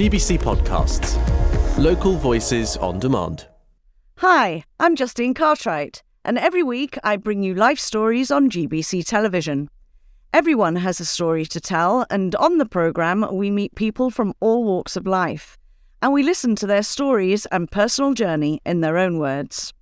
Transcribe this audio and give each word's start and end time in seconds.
GBC 0.00 0.38
Podcasts. 0.38 1.18
Local 1.76 2.16
voices 2.16 2.78
on 2.78 2.98
demand. 2.98 3.46
Hi, 4.16 4.64
I'm 4.78 4.96
Justine 4.96 5.34
Cartwright, 5.34 6.02
and 6.24 6.38
every 6.38 6.62
week 6.62 6.96
I 7.04 7.18
bring 7.18 7.42
you 7.42 7.52
life 7.54 7.78
stories 7.78 8.30
on 8.30 8.48
GBC 8.48 9.04
television. 9.04 9.68
Everyone 10.32 10.76
has 10.76 11.00
a 11.00 11.04
story 11.04 11.44
to 11.44 11.60
tell, 11.60 12.06
and 12.08 12.34
on 12.36 12.56
the 12.56 12.64
programme, 12.64 13.28
we 13.30 13.50
meet 13.50 13.74
people 13.74 14.08
from 14.08 14.32
all 14.40 14.64
walks 14.64 14.96
of 14.96 15.06
life, 15.06 15.58
and 16.00 16.14
we 16.14 16.22
listen 16.22 16.56
to 16.56 16.66
their 16.66 16.82
stories 16.82 17.44
and 17.52 17.70
personal 17.70 18.14
journey 18.14 18.62
in 18.64 18.80
their 18.80 18.96
own 18.96 19.18
words. 19.18 19.74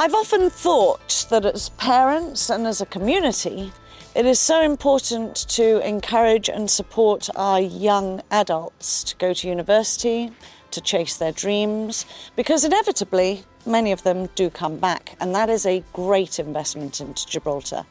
I've 0.00 0.14
often 0.14 0.48
thought 0.48 1.26
that 1.28 1.44
as 1.44 1.68
parents 1.68 2.48
and 2.48 2.66
as 2.66 2.80
a 2.80 2.86
community, 2.86 3.70
it 4.14 4.24
is 4.24 4.40
so 4.40 4.62
important 4.62 5.36
to 5.50 5.86
encourage 5.86 6.48
and 6.48 6.70
support 6.70 7.28
our 7.36 7.60
young 7.60 8.22
adults 8.30 9.04
to 9.04 9.16
go 9.16 9.34
to 9.34 9.46
university, 9.46 10.32
to 10.70 10.80
chase 10.80 11.18
their 11.18 11.32
dreams, 11.32 12.06
because 12.34 12.64
inevitably 12.64 13.44
many 13.66 13.92
of 13.92 14.02
them 14.02 14.30
do 14.34 14.48
come 14.48 14.78
back, 14.78 15.16
and 15.20 15.34
that 15.34 15.50
is 15.50 15.66
a 15.66 15.84
great 15.92 16.38
investment 16.38 17.02
into 17.02 17.26
Gibraltar. 17.26 17.84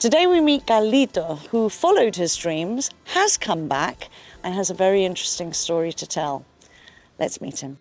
Today 0.00 0.26
we 0.26 0.40
meet 0.40 0.66
Carlito, 0.66 1.38
who 1.50 1.68
followed 1.68 2.16
his 2.16 2.34
dreams, 2.34 2.90
has 3.04 3.36
come 3.36 3.68
back, 3.68 4.08
and 4.42 4.56
has 4.56 4.70
a 4.70 4.74
very 4.74 5.04
interesting 5.04 5.52
story 5.52 5.92
to 5.92 6.04
tell. 6.04 6.44
Let's 7.16 7.40
meet 7.40 7.60
him. 7.60 7.78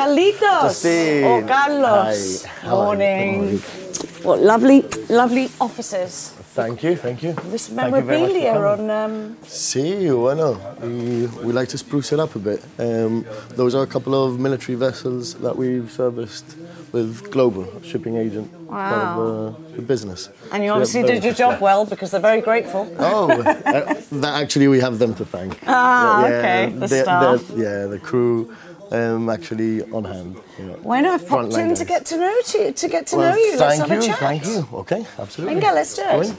Carlitos 0.00 0.82
Justine. 0.82 1.24
or 1.24 1.42
Carlos. 1.46 2.44
Hi. 2.44 2.50
How 2.68 2.76
are 2.76 2.94
you? 2.94 3.32
Morning. 3.36 3.58
What 4.22 4.40
lovely, 4.42 4.82
lovely 5.08 5.48
offices. 5.60 6.32
Thank 6.54 6.82
you, 6.82 6.96
thank 6.96 7.22
you. 7.22 7.32
This 7.52 7.68
Thank 7.68 7.94
you 7.94 8.02
very 8.02 8.20
much 8.20 8.32
for 8.32 8.50
memorabilia 8.50 8.52
coming. 8.54 8.90
on. 8.90 9.10
Um, 9.10 9.36
See, 9.44 10.08
bueno, 10.10 10.58
we, 10.82 11.26
we 11.46 11.52
like 11.52 11.68
to 11.70 11.78
spruce 11.78 12.12
it 12.12 12.20
up 12.20 12.34
a 12.34 12.38
bit. 12.38 12.62
Um, 12.78 13.24
those 13.56 13.74
are 13.74 13.82
a 13.82 13.86
couple 13.86 14.14
of 14.14 14.38
military 14.40 14.74
vessels 14.76 15.34
that 15.34 15.54
we've 15.56 15.90
serviced 15.90 16.56
with 16.92 17.30
Global, 17.30 17.66
shipping 17.82 18.16
agent, 18.16 18.50
part 18.68 18.96
Wow. 18.96 19.20
of 19.20 19.54
uh, 19.54 19.76
the 19.76 19.82
business. 19.82 20.28
and 20.52 20.62
you 20.62 20.70
So 20.70 20.74
obviously 20.74 21.02
did 21.04 21.24
your 21.24 21.34
job 21.34 21.60
well 21.66 21.84
because 21.86 22.10
they're 22.10 22.20
very 22.32 22.40
grateful. 22.42 22.86
Oh, 22.98 23.30
uh, 23.30 23.94
that 24.12 24.42
actually 24.42 24.68
we 24.68 24.80
have 24.80 24.98
them 24.98 25.14
to 25.14 25.24
thank. 25.24 25.58
Ah, 25.66 26.24
okay, 26.24 26.70
the 26.74 26.86
they're- 26.86 27.02
staff. 27.04 27.40
they're- 27.48 27.58
yeah, 27.82 27.86
the 27.86 27.98
crew 27.98 28.54
um, 28.92 29.30
actually 29.30 29.82
on 29.92 30.04
hand. 30.04 30.36
You 30.58 30.66
know, 30.66 30.78
Why 30.82 31.00
not? 31.02 31.20
I've 31.22 31.28
popped 31.28 31.54
in 31.54 31.74
to 31.74 31.84
get 31.84 32.06
to 32.06 32.16
know 32.18 32.36
to, 32.46 32.72
to 32.72 32.88
get 32.88 33.06
to 33.08 33.16
Well, 33.16 33.32
know 33.32 33.36
you. 33.36 33.56
Let's 33.58 33.78
thank 33.78 33.80
have 33.80 33.90
you, 33.90 33.98
a 33.98 34.02
chat. 34.02 34.18
thank 34.18 34.46
you. 34.46 34.68
Okay, 34.72 35.06
absolutely. 35.18 35.54
Venga, 35.60 35.74
let's 35.74 35.94
do 35.96 36.02
it. 36.04 36.34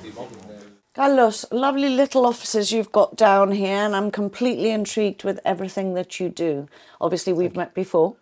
Carlos, 0.95 1.45
lovely 1.51 1.89
little 1.89 2.25
offices 2.25 2.71
you've 2.71 2.91
got 2.91 3.15
down 3.17 3.51
here, 3.51 3.77
and 3.77 3.95
I'm 3.95 4.11
completely 4.11 4.71
intrigued 4.71 5.23
with 5.25 5.39
everything 5.45 5.93
that 5.95 6.19
you 6.19 6.29
do. 6.29 6.67
Obviously, 7.01 7.33
we've 7.33 7.55
met 7.55 7.73
before, 7.75 8.15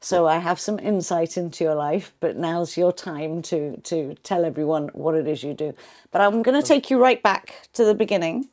so 0.00 0.26
I 0.28 0.38
have 0.38 0.60
some 0.60 0.78
insight 0.78 1.36
into 1.36 1.64
your 1.64 1.74
life, 1.74 2.14
but 2.20 2.36
now's 2.36 2.76
your 2.76 2.92
time 2.92 3.42
to, 3.42 3.78
to 3.82 4.14
tell 4.24 4.44
everyone 4.44 4.88
what 4.94 5.14
it 5.14 5.28
is 5.28 5.42
you 5.42 5.54
do. 5.54 5.74
But 6.12 6.22
I'm 6.22 6.42
going 6.42 6.60
to 6.60 6.66
take 6.66 6.90
you 6.90 6.98
right 7.02 7.22
back 7.22 7.68
to 7.74 7.84
the 7.84 7.94
beginning 7.94 8.48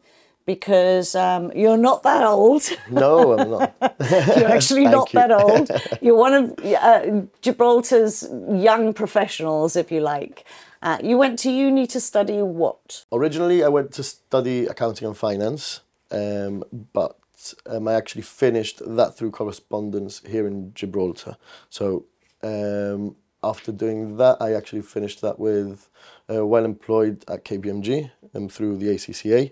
because 0.49 1.13
um, 1.13 1.51
you're 1.55 1.77
not 1.77 2.01
that 2.01 2.23
old. 2.23 2.63
No, 2.89 3.37
I'm 3.37 3.51
not. 3.51 3.75
You're 4.35 4.55
actually 4.57 4.85
not 4.85 5.13
you. 5.13 5.19
that 5.19 5.31
old. 5.31 5.69
You're 6.01 6.21
one 6.27 6.33
of 6.33 6.43
uh, 6.65 7.27
Gibraltar's 7.43 8.27
young 8.67 8.93
professionals, 8.93 9.75
if 9.75 9.91
you 9.91 10.01
like. 10.01 10.45
Uh, 10.81 10.97
you 11.03 11.19
went 11.19 11.37
to 11.43 11.51
uni 11.51 11.85
to 11.85 11.99
study 11.99 12.41
what? 12.41 13.05
Originally, 13.11 13.63
I 13.63 13.67
went 13.67 13.91
to 13.97 14.03
study 14.03 14.65
accounting 14.65 15.07
and 15.07 15.15
finance, 15.15 15.81
um, 16.09 16.63
but 16.93 17.19
um, 17.67 17.87
I 17.87 17.93
actually 17.93 18.23
finished 18.23 18.81
that 18.97 19.15
through 19.15 19.29
correspondence 19.29 20.23
here 20.27 20.47
in 20.47 20.73
Gibraltar. 20.73 21.37
So 21.69 22.05
um, 22.41 23.15
after 23.43 23.71
doing 23.71 24.17
that, 24.17 24.37
I 24.41 24.53
actually 24.53 24.81
finished 24.81 25.21
that 25.21 25.37
with 25.37 25.89
uh, 26.27 26.43
well 26.43 26.65
employed 26.65 27.23
at 27.27 27.45
KPMG 27.45 28.09
um, 28.33 28.49
through 28.49 28.77
the 28.77 28.87
ACCA. 28.87 29.51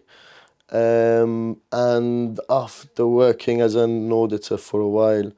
Um, 0.69 1.61
and 1.71 2.39
after 2.49 3.07
working 3.07 3.61
as 3.61 3.75
an 3.75 4.11
auditor 4.11 4.57
for 4.57 4.81
a 4.81 4.87
while, 4.87 5.31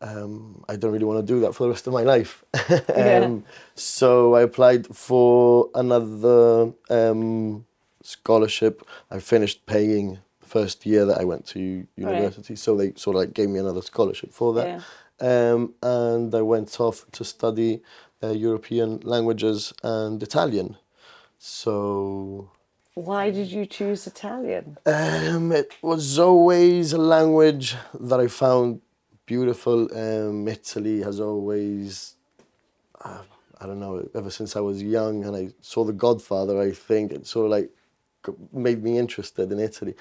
um, 0.00 0.64
I 0.68 0.76
don't 0.76 0.92
really 0.92 1.04
want 1.04 1.26
to 1.26 1.32
do 1.34 1.40
that 1.40 1.54
for 1.54 1.64
the 1.64 1.70
rest 1.70 1.86
of 1.86 1.92
my 1.92 2.02
life. 2.02 2.44
um, 2.94 3.44
So 3.74 4.34
I 4.34 4.42
applied 4.42 4.86
for 4.94 5.70
another 5.74 6.72
um, 6.90 7.64
scholarship. 8.02 8.86
I 9.10 9.20
finished 9.20 9.64
paying 9.66 10.18
the 10.40 10.46
first 10.46 10.84
year 10.84 11.06
that 11.06 11.18
I 11.18 11.24
went 11.24 11.46
to 11.48 11.86
university, 11.96 12.56
so 12.56 12.76
they 12.76 12.92
sort 12.96 13.16
of 13.16 13.20
like 13.20 13.34
gave 13.34 13.48
me 13.48 13.58
another 13.60 13.82
scholarship 13.82 14.32
for 14.32 14.52
that. 14.54 14.66
Um, 15.18 15.74
and 15.82 16.34
I 16.34 16.42
went 16.42 16.78
off 16.78 17.06
to 17.12 17.24
study 17.24 17.80
uh, 18.22 18.30
European 18.32 19.00
languages 19.02 19.72
and 19.82 20.22
Italian. 20.22 20.76
So 21.38 22.50
Why 22.96 23.30
did 23.30 23.52
you 23.52 23.66
choose 23.66 24.06
Italian? 24.06 24.78
um, 24.86 25.52
it 25.52 25.74
was 25.82 26.18
always 26.18 26.94
a 26.94 26.98
language 26.98 27.76
that 28.00 28.20
I 28.20 28.28
found 28.28 28.80
beautiful. 29.26 29.88
Um, 29.96 30.48
Italy 30.48 31.02
has 31.02 31.20
always, 31.20 32.16
uh, 33.04 33.22
I 33.60 33.66
don't 33.66 33.80
know, 33.80 34.08
ever 34.14 34.30
since 34.30 34.56
I 34.56 34.60
was 34.60 34.82
young 34.82 35.24
and 35.26 35.36
I 35.36 35.50
saw 35.60 35.84
The 35.84 35.92
Godfather, 35.92 36.60
I 36.60 36.72
think 36.72 37.12
it 37.12 37.26
sort 37.26 37.46
of 37.46 37.52
like 37.52 37.70
made 38.52 38.82
me 38.82 38.98
interested 38.98 39.52
in 39.52 39.60
Italy. 39.60 39.94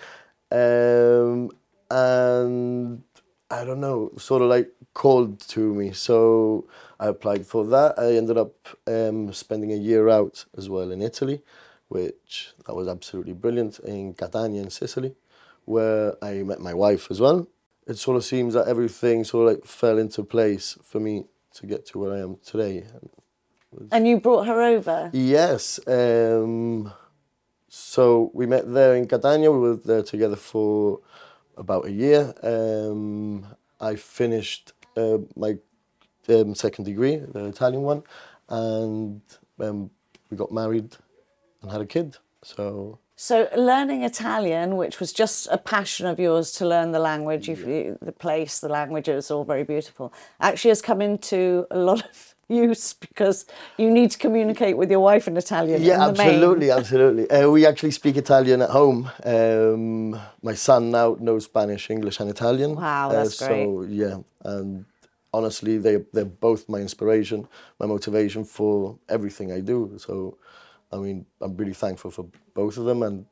Um, 0.51 1.51
and 1.91 3.03
I 3.51 3.65
don't 3.65 3.81
know, 3.81 4.13
sort 4.17 4.41
of 4.41 4.49
like 4.49 4.69
called 4.93 5.41
to 5.49 5.73
me. 5.75 5.91
So 5.93 6.67
I 6.99 7.07
applied 7.07 7.45
for 7.45 7.65
that. 7.67 7.99
I 7.99 8.15
ended 8.15 8.37
up 8.37 8.55
um, 8.87 9.33
spending 9.33 9.73
a 9.73 9.77
year 9.77 10.09
out 10.09 10.45
as 10.57 10.69
well 10.69 10.91
in 10.91 11.01
Italy, 11.01 11.41
which 11.87 12.53
that 12.65 12.75
was 12.75 12.87
absolutely 12.87 13.33
brilliant 13.33 13.79
in 13.79 14.13
Catania 14.13 14.61
in 14.61 14.69
Sicily, 14.69 15.15
where 15.65 16.15
I 16.23 16.43
met 16.43 16.59
my 16.59 16.73
wife 16.73 17.09
as 17.11 17.19
well. 17.19 17.47
It 17.87 17.97
sort 17.97 18.17
of 18.17 18.23
seems 18.23 18.53
that 18.55 18.67
everything 18.67 19.23
sort 19.23 19.47
of 19.47 19.55
like 19.55 19.65
fell 19.65 19.97
into 19.97 20.23
place 20.23 20.77
for 20.83 20.99
me 20.99 21.25
to 21.53 21.67
get 21.67 21.85
to 21.87 21.99
where 21.99 22.13
I 22.13 22.19
am 22.19 22.37
today. 22.43 22.85
And 23.91 24.07
you 24.07 24.19
brought 24.19 24.47
her 24.47 24.61
over? 24.61 25.09
Yes. 25.13 25.79
Um, 25.87 26.91
so 27.67 28.31
we 28.33 28.45
met 28.45 28.71
there 28.73 28.95
in 28.95 29.07
Catania. 29.07 29.51
We 29.51 29.59
were 29.59 29.75
there 29.75 30.03
together 30.03 30.35
for 30.35 30.99
about 31.57 31.85
a 31.85 31.91
year. 31.91 32.33
Um, 32.41 33.45
I 33.79 33.95
finished 33.95 34.73
uh, 34.97 35.19
my 35.35 35.57
um, 36.29 36.55
second 36.55 36.85
degree, 36.85 37.17
the 37.17 37.45
Italian 37.45 37.83
one, 37.83 38.03
and 38.49 39.21
um, 39.59 39.91
we 40.29 40.37
got 40.37 40.51
married 40.51 40.95
and 41.65 41.71
had 41.71 41.81
a 41.81 41.85
kid. 41.85 42.17
So 42.43 42.99
So 43.17 43.47
learning 43.57 44.03
Italian, 44.03 44.75
which 44.77 44.99
was 44.99 45.11
just 45.13 45.47
a 45.51 45.57
passion 45.57 46.05
of 46.05 46.19
yours 46.19 46.51
to 46.57 46.65
learn 46.65 46.91
the 46.91 46.99
language, 46.99 47.47
you, 47.49 47.55
you- 47.55 47.97
the 48.01 48.11
place, 48.11 48.59
the 48.59 48.69
language, 48.69 49.07
it's 49.09 49.31
all 49.31 49.43
very 49.45 49.63
beautiful, 49.63 50.13
actually 50.39 50.69
has 50.71 50.81
come 50.81 51.01
into 51.01 51.65
a 51.71 51.77
lot 51.77 52.01
of 52.09 52.35
use 52.49 52.93
because 52.93 53.45
you 53.77 53.89
need 53.89 54.11
to 54.11 54.19
communicate 54.19 54.77
with 54.77 54.91
your 54.91 54.99
wife 54.99 55.27
in 55.27 55.35
Italian. 55.37 55.81
yeah, 55.81 55.95
in 55.95 56.09
absolutely, 56.09 56.69
absolutely. 56.71 57.25
Uh, 57.31 57.49
we 57.49 57.65
actually 57.65 57.91
speak 57.91 58.15
Italian 58.17 58.61
at 58.61 58.69
home. 58.69 59.09
Um, 59.23 60.11
my 60.43 60.53
son 60.53 60.91
now 60.91 61.17
knows 61.19 61.45
Spanish, 61.45 61.89
English, 61.89 62.19
and 62.19 62.29
Italian. 62.29 62.75
Wow, 62.75 63.09
that's 63.11 63.41
uh, 63.41 63.47
So 63.47 63.81
yeah, 64.01 64.17
and 64.43 64.85
honestly, 65.33 65.79
they 65.79 65.95
they're 66.13 66.33
both 66.49 66.69
my 66.69 66.79
inspiration, 66.87 67.47
my 67.79 67.87
motivation 67.87 68.43
for 68.45 68.99
everything 69.09 69.51
I 69.51 69.61
do. 69.61 69.77
So, 69.97 70.37
I 70.91 70.97
mean, 70.97 71.25
I'm 71.41 71.55
really 71.57 71.73
thankful 71.73 72.11
for 72.11 72.27
both 72.53 72.77
of 72.77 72.85
them 72.85 73.03
and 73.03 73.25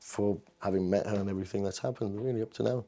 for 0.00 0.38
having 0.60 0.88
met 0.88 1.06
her 1.06 1.16
and 1.16 1.28
everything 1.28 1.62
that's 1.62 1.78
happened 1.78 2.20
really 2.24 2.40
up 2.40 2.52
to 2.54 2.62
now. 2.62 2.84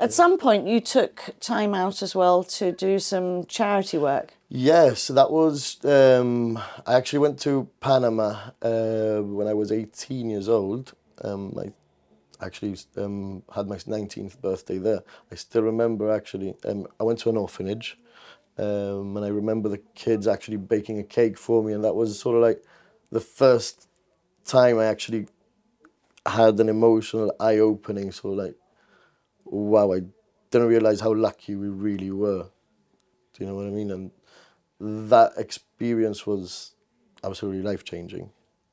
At 0.00 0.12
some 0.12 0.38
point, 0.38 0.66
you 0.66 0.80
took 0.80 1.30
time 1.40 1.74
out 1.74 2.02
as 2.02 2.14
well 2.14 2.42
to 2.44 2.72
do 2.72 2.98
some 2.98 3.44
charity 3.44 3.98
work. 3.98 4.34
Yes, 4.48 5.08
that 5.08 5.30
was. 5.30 5.84
Um, 5.84 6.58
I 6.86 6.94
actually 6.94 7.20
went 7.20 7.38
to 7.40 7.68
Panama 7.80 8.50
uh, 8.62 9.20
when 9.20 9.46
I 9.46 9.54
was 9.54 9.70
18 9.70 10.30
years 10.30 10.48
old. 10.48 10.94
Um, 11.22 11.54
I 11.56 11.72
actually 12.44 12.76
um, 12.96 13.42
had 13.54 13.68
my 13.68 13.76
19th 13.76 14.40
birthday 14.40 14.78
there. 14.78 15.02
I 15.30 15.36
still 15.36 15.62
remember 15.62 16.10
actually. 16.10 16.54
Um, 16.64 16.86
I 16.98 17.04
went 17.04 17.20
to 17.20 17.30
an 17.30 17.36
orphanage, 17.36 17.98
um, 18.58 19.16
and 19.16 19.24
I 19.24 19.28
remember 19.28 19.68
the 19.68 19.82
kids 19.94 20.26
actually 20.26 20.56
baking 20.56 20.98
a 20.98 21.04
cake 21.04 21.38
for 21.38 21.62
me, 21.62 21.72
and 21.72 21.84
that 21.84 21.94
was 21.94 22.18
sort 22.18 22.36
of 22.36 22.42
like 22.42 22.64
the 23.14 23.20
first 23.20 23.88
time 24.44 24.76
I 24.80 24.86
actually 24.86 25.28
had 26.26 26.58
an 26.58 26.68
emotional 26.68 27.32
eye 27.38 27.58
opening. 27.58 28.10
So 28.10 28.30
like, 28.30 28.56
wow, 29.44 29.92
I 29.92 30.00
didn't 30.50 30.66
realize 30.66 31.00
how 31.00 31.14
lucky 31.14 31.54
we 31.54 31.68
really 31.68 32.10
were. 32.10 32.42
Do 33.32 33.36
you 33.38 33.46
know 33.46 33.54
what 33.54 33.66
I 33.66 33.70
mean? 33.70 33.90
And 33.92 34.10
that 35.10 35.32
experience 35.36 36.26
was 36.26 36.74
absolutely 37.22 37.62
life 37.62 37.84
changing. 37.84 38.30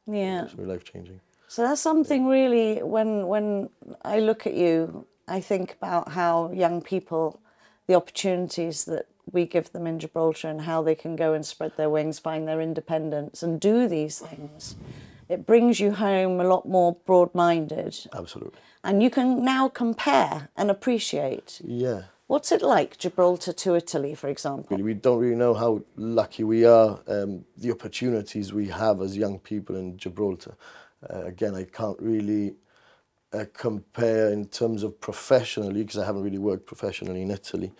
Yeah. 0.07 0.41
Absolutely 0.41 0.73
life 0.73 0.83
changing. 0.91 1.21
So 1.47 1.61
that's 1.61 1.81
something 1.81 2.25
really 2.25 2.81
when 2.81 3.27
when 3.27 3.69
I 4.03 4.21
look 4.21 4.47
at 4.47 4.55
you, 4.55 5.05
I 5.27 5.39
think 5.39 5.73
about 5.73 6.09
how 6.13 6.51
young 6.51 6.81
people, 6.81 7.41
the 7.85 7.93
opportunities 7.93 8.85
that 8.85 9.05
we 9.33 9.45
give 9.45 9.71
them 9.71 9.87
in 9.87 9.99
Gibraltar 9.99 10.49
and 10.49 10.61
how 10.61 10.81
they 10.81 10.95
can 10.95 11.15
go 11.15 11.33
and 11.33 11.45
spread 11.45 11.77
their 11.77 11.89
wings, 11.89 12.19
find 12.19 12.47
their 12.47 12.61
independence 12.61 13.43
and 13.43 13.59
do 13.59 13.87
these 13.87 14.19
things. 14.19 14.75
It 15.29 15.45
brings 15.45 15.79
you 15.79 15.93
home 15.93 16.39
a 16.41 16.43
lot 16.43 16.67
more 16.67 16.97
broad-minded 17.05 18.07
Absolutely. 18.13 18.59
and 18.83 19.01
you 19.01 19.09
can 19.09 19.43
now 19.45 19.69
compare 19.69 20.49
and 20.57 20.69
appreciate. 20.69 21.61
Yeah. 21.63 22.03
What's 22.27 22.51
it 22.51 22.61
like 22.61 22.97
Gibraltar 22.97 23.51
to 23.51 23.75
Italy, 23.75 24.15
for 24.15 24.29
example? 24.29 24.77
We 24.77 24.93
don't 24.93 25.19
really 25.19 25.35
know 25.35 25.53
how 25.53 25.83
lucky 25.97 26.45
we 26.45 26.63
are, 26.65 26.99
um, 27.07 27.43
the 27.57 27.71
opportunities 27.71 28.53
we 28.53 28.67
have 28.67 29.01
as 29.01 29.17
young 29.17 29.37
people 29.39 29.75
in 29.75 29.97
Gibraltar. 29.97 30.55
Uh, 31.09 31.23
again, 31.25 31.55
I 31.55 31.65
can't 31.65 31.99
really 31.99 32.55
uh, 33.33 33.45
compare 33.53 34.31
in 34.31 34.45
terms 34.47 34.83
of 34.83 34.99
professionally 34.99 35.83
because 35.83 35.97
I 35.97 36.05
haven't 36.05 36.23
really 36.23 36.37
worked 36.37 36.65
professionally 36.65 37.21
in 37.21 37.31
Italy. 37.31 37.73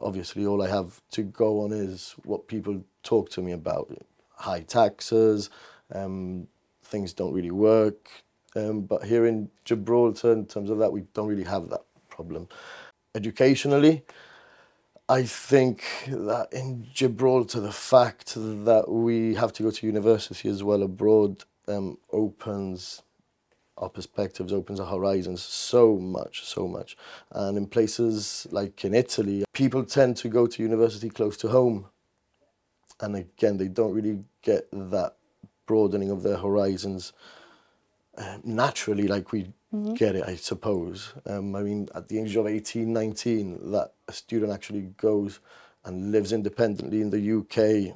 Obviously, 0.00 0.46
all 0.46 0.62
I 0.62 0.68
have 0.68 1.00
to 1.12 1.22
go 1.22 1.62
on 1.62 1.72
is 1.72 2.14
what 2.24 2.48
people 2.48 2.84
talk 3.02 3.30
to 3.30 3.42
me 3.42 3.52
about 3.52 3.96
high 4.36 4.60
taxes, 4.60 5.50
um, 5.94 6.46
things 6.82 7.12
don't 7.12 7.32
really 7.32 7.50
work. 7.50 8.10
Um, 8.54 8.82
but 8.82 9.04
here 9.04 9.26
in 9.26 9.50
Gibraltar, 9.64 10.32
in 10.32 10.46
terms 10.46 10.70
of 10.70 10.78
that, 10.78 10.92
we 10.92 11.02
don't 11.14 11.28
really 11.28 11.44
have 11.44 11.68
that 11.70 11.82
problem. 12.08 12.48
Educationally, 13.14 14.02
I 15.08 15.22
think 15.22 15.84
that 16.08 16.52
in 16.52 16.86
Gibraltar, 16.92 17.60
the 17.60 17.72
fact 17.72 18.34
that 18.34 18.84
we 18.88 19.34
have 19.34 19.52
to 19.54 19.62
go 19.62 19.70
to 19.70 19.86
university 19.86 20.48
as 20.48 20.64
well 20.64 20.82
abroad 20.82 21.44
um, 21.68 21.98
opens 22.12 23.02
our 23.78 23.88
perspectives, 23.88 24.52
opens 24.52 24.80
our 24.80 24.86
horizons 24.86 25.42
so 25.42 25.96
much, 25.96 26.44
so 26.44 26.66
much. 26.66 26.96
And 27.32 27.58
in 27.58 27.66
places 27.66 28.46
like 28.50 28.84
in 28.84 28.94
Italy, 28.94 29.44
people 29.52 29.84
tend 29.84 30.16
to 30.18 30.28
go 30.28 30.46
to 30.46 30.62
university 30.62 31.10
close 31.10 31.36
to 31.38 31.48
home. 31.48 31.86
And 33.00 33.16
again, 33.16 33.58
they 33.58 33.68
don't 33.68 33.92
really 33.92 34.24
get 34.42 34.68
that 34.72 35.16
broadening 35.66 36.10
of 36.10 36.22
their 36.22 36.38
horizons 36.38 37.12
uh, 38.16 38.38
naturally 38.44 39.06
like 39.08 39.32
we 39.32 39.52
get 39.94 40.16
it, 40.16 40.24
I 40.26 40.36
suppose. 40.36 41.12
Um, 41.26 41.54
I 41.54 41.62
mean, 41.62 41.88
at 41.94 42.08
the 42.08 42.18
age 42.20 42.36
of 42.36 42.46
18, 42.46 42.92
19, 42.92 43.72
that 43.72 43.92
a 44.08 44.12
student 44.12 44.52
actually 44.52 44.82
goes 44.96 45.40
and 45.84 46.12
lives 46.12 46.32
independently 46.32 47.00
in 47.00 47.10
the 47.10 47.38
UK, 47.38 47.94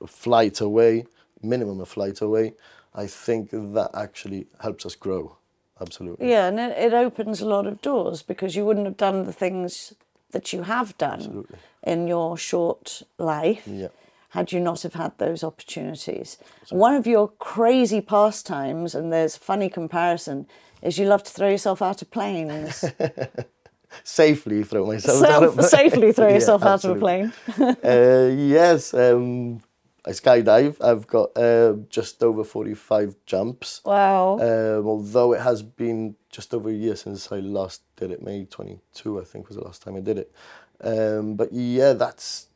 a 0.00 0.06
flight 0.06 0.60
away, 0.60 1.06
minimum 1.42 1.80
a 1.80 1.86
flight 1.86 2.20
away, 2.20 2.54
I 2.94 3.06
think 3.06 3.50
that 3.50 3.90
actually 3.94 4.46
helps 4.60 4.84
us 4.86 4.94
grow. 4.96 5.36
Absolutely. 5.80 6.28
Yeah, 6.30 6.48
and 6.48 6.58
it, 6.60 6.76
it 6.76 6.92
opens 6.92 7.40
a 7.40 7.46
lot 7.46 7.66
of 7.66 7.80
doors 7.80 8.22
because 8.22 8.54
you 8.56 8.64
wouldn't 8.66 8.86
have 8.86 8.96
done 8.98 9.24
the 9.24 9.32
things 9.32 9.94
that 10.32 10.52
you 10.52 10.62
have 10.62 10.96
done 10.98 11.14
Absolutely. 11.20 11.58
in 11.82 12.06
your 12.06 12.36
short 12.36 13.02
life 13.18 13.62
Yeah. 13.66 13.88
had 14.30 14.52
you 14.52 14.60
not 14.60 14.82
have 14.82 14.94
had 14.94 15.12
those 15.18 15.42
opportunities. 15.42 16.36
One 16.68 16.94
of 16.94 17.06
your 17.06 17.28
crazy 17.28 18.00
pastimes, 18.00 18.94
and 18.94 19.10
there's 19.12 19.36
funny 19.36 19.68
comparison, 19.70 20.46
is 20.82 20.98
you 20.98 21.06
love 21.06 21.22
to 21.24 21.32
throw 21.32 21.48
yourself 21.48 21.80
out 21.82 22.02
of 22.02 22.10
planes. 22.10 22.84
Safely 24.04 24.62
throw 24.62 24.86
myself 24.86 25.22
out 25.24 25.40
Self, 25.42 25.58
of 25.58 25.64
safely 25.64 26.12
throw 26.12 26.28
Yeah, 26.28 26.34
yourself 26.34 26.62
out 26.62 26.84
of 26.84 26.96
a 26.96 27.00
plane. 27.00 27.32
uh, 27.84 28.30
yes, 28.36 28.94
um, 28.94 29.60
I 30.04 30.10
skydive. 30.10 30.82
I've 30.82 31.06
got 31.06 31.36
uh, 31.36 31.74
just 31.88 32.22
over 32.22 32.44
45 32.44 33.16
jumps. 33.26 33.82
Wow. 33.84 34.38
Um, 34.40 34.86
although 34.86 35.32
it 35.34 35.40
has 35.40 35.62
been 35.62 36.16
just 36.30 36.54
over 36.54 36.70
a 36.70 36.72
year 36.72 36.96
since 36.96 37.30
I 37.30 37.40
last 37.40 37.82
did 37.96 38.10
it, 38.10 38.22
May 38.22 38.44
22, 38.44 39.20
I 39.20 39.24
think 39.24 39.48
was 39.48 39.56
the 39.56 39.64
last 39.64 39.82
time 39.82 39.96
I 39.96 40.00
did 40.00 40.18
it. 40.18 40.32
Um, 40.80 41.34
but 41.34 41.52
yeah, 41.52 41.92
that's 41.92 42.46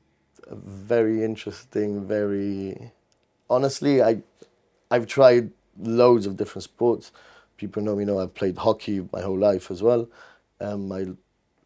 a 0.46 0.54
very 0.54 1.22
interesting, 1.22 2.06
very 2.06 2.92
honestly, 3.50 4.02
I 4.02 4.22
I've 4.90 5.06
tried 5.06 5.50
loads 5.78 6.26
of 6.26 6.36
different 6.36 6.64
sports. 6.64 7.12
People 7.56 7.82
know 7.82 7.96
me 7.96 8.04
know 8.04 8.20
I've 8.20 8.34
played 8.34 8.58
hockey 8.58 9.06
my 9.12 9.20
whole 9.20 9.38
life 9.38 9.70
as 9.70 9.82
well. 9.82 10.08
Um, 10.60 10.90
I 10.92 11.06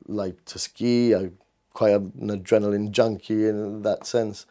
like 0.07 0.45
to 0.47 0.59
ski. 0.59 1.15
I'm 1.15 1.39
quite 1.73 1.95
an 1.95 2.13
adrenaline 2.29 2.91
junkie 2.91 3.47
in 3.49 3.83
that 3.83 4.07
sense. 4.07 4.47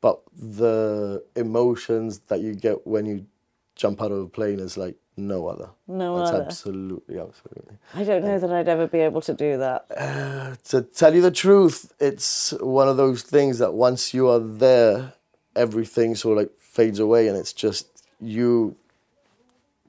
But 0.00 0.20
the 0.36 1.24
emotions 1.34 2.20
that 2.28 2.40
you 2.40 2.54
get 2.54 2.86
when 2.86 3.06
you 3.06 3.26
jump 3.74 4.02
out 4.02 4.12
of 4.12 4.18
a 4.18 4.26
plane 4.26 4.60
is 4.60 4.76
like 4.76 4.96
no 5.16 5.46
other. 5.46 5.70
No 5.88 6.18
That's 6.18 6.30
other. 6.30 6.44
absolutely, 6.44 7.18
absolutely. 7.18 7.78
I 7.94 8.04
don't 8.04 8.24
know 8.24 8.38
that 8.38 8.52
I'd 8.52 8.68
ever 8.68 8.86
be 8.86 9.00
able 9.00 9.22
to 9.22 9.34
do 9.34 9.56
that. 9.58 9.86
Uh, 9.96 10.56
to 10.68 10.82
tell 10.82 11.14
you 11.14 11.22
the 11.22 11.30
truth, 11.30 11.92
it's 11.98 12.52
one 12.60 12.88
of 12.88 12.96
those 12.98 13.22
things 13.22 13.58
that 13.58 13.72
once 13.72 14.12
you 14.12 14.28
are 14.28 14.38
there, 14.38 15.14
everything 15.54 16.14
sort 16.14 16.36
of 16.38 16.44
like 16.44 16.58
fades 16.58 16.98
away, 16.98 17.28
and 17.28 17.36
it's 17.36 17.54
just 17.54 18.04
you, 18.20 18.76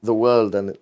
the 0.02 0.14
world, 0.14 0.56
and 0.56 0.70
it, 0.70 0.82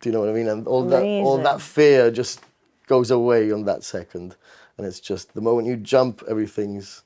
do 0.00 0.08
you 0.08 0.12
know 0.12 0.20
what 0.20 0.28
I 0.28 0.32
mean? 0.32 0.48
And 0.48 0.66
all 0.66 0.84
that, 0.88 1.02
all 1.02 1.38
that 1.38 1.60
fear 1.60 2.10
just 2.10 2.40
goes 2.88 3.12
away 3.12 3.52
on 3.52 3.64
that 3.64 3.84
second, 3.84 4.34
and 4.76 4.86
it's 4.86 4.98
just 5.00 5.34
the 5.34 5.40
moment 5.40 5.68
you 5.68 5.76
jump, 5.76 6.22
everything's, 6.28 7.02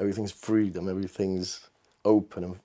everything's 0.00 0.32
freedom, 0.32 0.88
everything's 0.88 1.68
open 2.04 2.44
and 2.44 2.56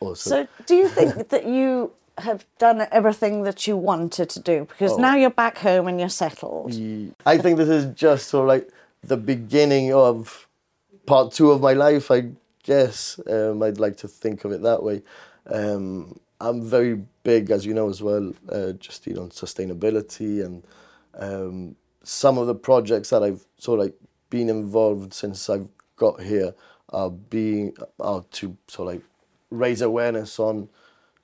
awesome. 0.00 0.30
So, 0.30 0.48
do 0.66 0.74
you 0.74 0.88
think 0.88 1.28
that 1.34 1.46
you 1.46 1.92
have 2.18 2.44
done 2.58 2.86
everything 2.90 3.42
that 3.44 3.66
you 3.66 3.76
wanted 3.76 4.28
to 4.30 4.40
do? 4.40 4.66
Because 4.68 4.92
Oh. 4.92 4.98
now 4.98 5.14
you're 5.16 5.30
back 5.30 5.58
home 5.58 5.86
and 5.88 6.00
you're 6.00 6.08
settled. 6.08 6.74
I 7.24 7.38
think 7.38 7.58
this 7.58 7.68
is 7.68 7.94
just 7.94 8.28
sort 8.28 8.42
of 8.44 8.48
like 8.48 8.70
the 9.02 9.16
beginning 9.16 9.92
of 9.94 10.48
part 11.06 11.32
two 11.32 11.50
of 11.52 11.60
my 11.60 11.72
life, 11.72 12.10
I 12.10 12.30
guess. 12.64 13.20
Um, 13.30 13.62
I'd 13.62 13.78
like 13.78 13.96
to 13.98 14.08
think 14.08 14.44
of 14.44 14.52
it 14.52 14.62
that 14.62 14.82
way. 14.82 15.02
Um, 15.46 16.18
I'm 16.40 16.62
very 16.62 17.00
big, 17.22 17.50
as 17.50 17.64
you 17.64 17.74
know 17.74 17.88
as 17.88 18.02
well, 18.02 18.32
uh, 18.50 18.72
just 18.72 19.06
you 19.06 19.14
know, 19.14 19.22
on 19.22 19.30
sustainability 19.30 20.44
and 20.44 20.62
um, 21.14 21.76
some 22.02 22.38
of 22.38 22.46
the 22.46 22.54
projects 22.54 23.10
that 23.10 23.22
I've 23.22 23.44
sort 23.58 23.80
of 23.80 23.86
like 23.86 23.94
been 24.30 24.48
involved 24.48 25.14
since 25.14 25.48
I've 25.48 25.68
got 25.98 26.22
here 26.22 26.54
are 26.90 27.10
being 27.10 27.74
are 28.00 28.24
to 28.32 28.56
sort 28.66 28.88
of 28.88 28.94
like 28.94 29.04
raise 29.50 29.82
awareness 29.82 30.38
on 30.38 30.68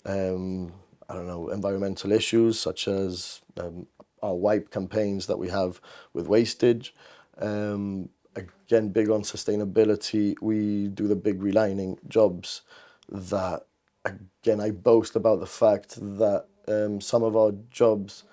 um, 0.04 0.72
I 1.08 1.14
don't 1.14 1.26
know 1.26 1.48
environmental 1.48 2.12
issues 2.12 2.58
such 2.58 2.88
as 2.88 3.40
um, 3.58 3.86
our 4.22 4.34
wipe 4.34 4.70
campaigns 4.70 5.26
that 5.26 5.38
we 5.38 5.48
have 5.48 5.80
with 6.12 6.28
wastage. 6.28 6.94
Um, 7.38 8.10
again, 8.36 8.88
big 8.88 9.10
on 9.10 9.22
sustainability. 9.22 10.34
We 10.40 10.88
do 10.88 11.08
the 11.08 11.16
big 11.16 11.40
relining 11.40 11.98
jobs 12.08 12.62
that 13.08 13.66
again 14.04 14.60
I 14.60 14.70
boast 14.70 15.16
about 15.16 15.40
the 15.40 15.46
fact 15.46 15.96
that 15.96 16.46
um, 16.66 17.00
some 17.00 17.22
of 17.22 17.36
our 17.36 17.52
jobs 17.70 18.24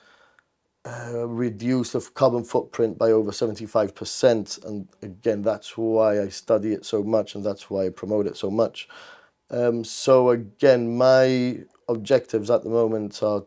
uh, 0.86 1.28
reduce 1.28 1.92
the 1.92 2.02
carbon 2.14 2.44
footprint 2.44 2.98
by 2.98 3.12
over 3.12 3.32
75%. 3.32 4.66
And 4.66 4.88
again, 5.02 5.42
that's 5.42 5.78
why 5.78 6.22
I 6.22 6.30
study 6.30 6.74
it 6.74 6.86
so 6.86 7.04
much 7.04 7.36
and 7.36 7.46
that's 7.46 7.70
why 7.70 7.86
I 7.86 7.90
promote 7.90 8.28
it 8.28 8.38
so 8.38 8.50
much. 8.50 8.88
Um, 9.50 9.84
so 9.84 10.30
again, 10.30 10.98
my 10.98 11.60
objectives 11.88 12.50
at 12.50 12.64
the 12.64 12.70
moment 12.70 13.22
are 13.22 13.44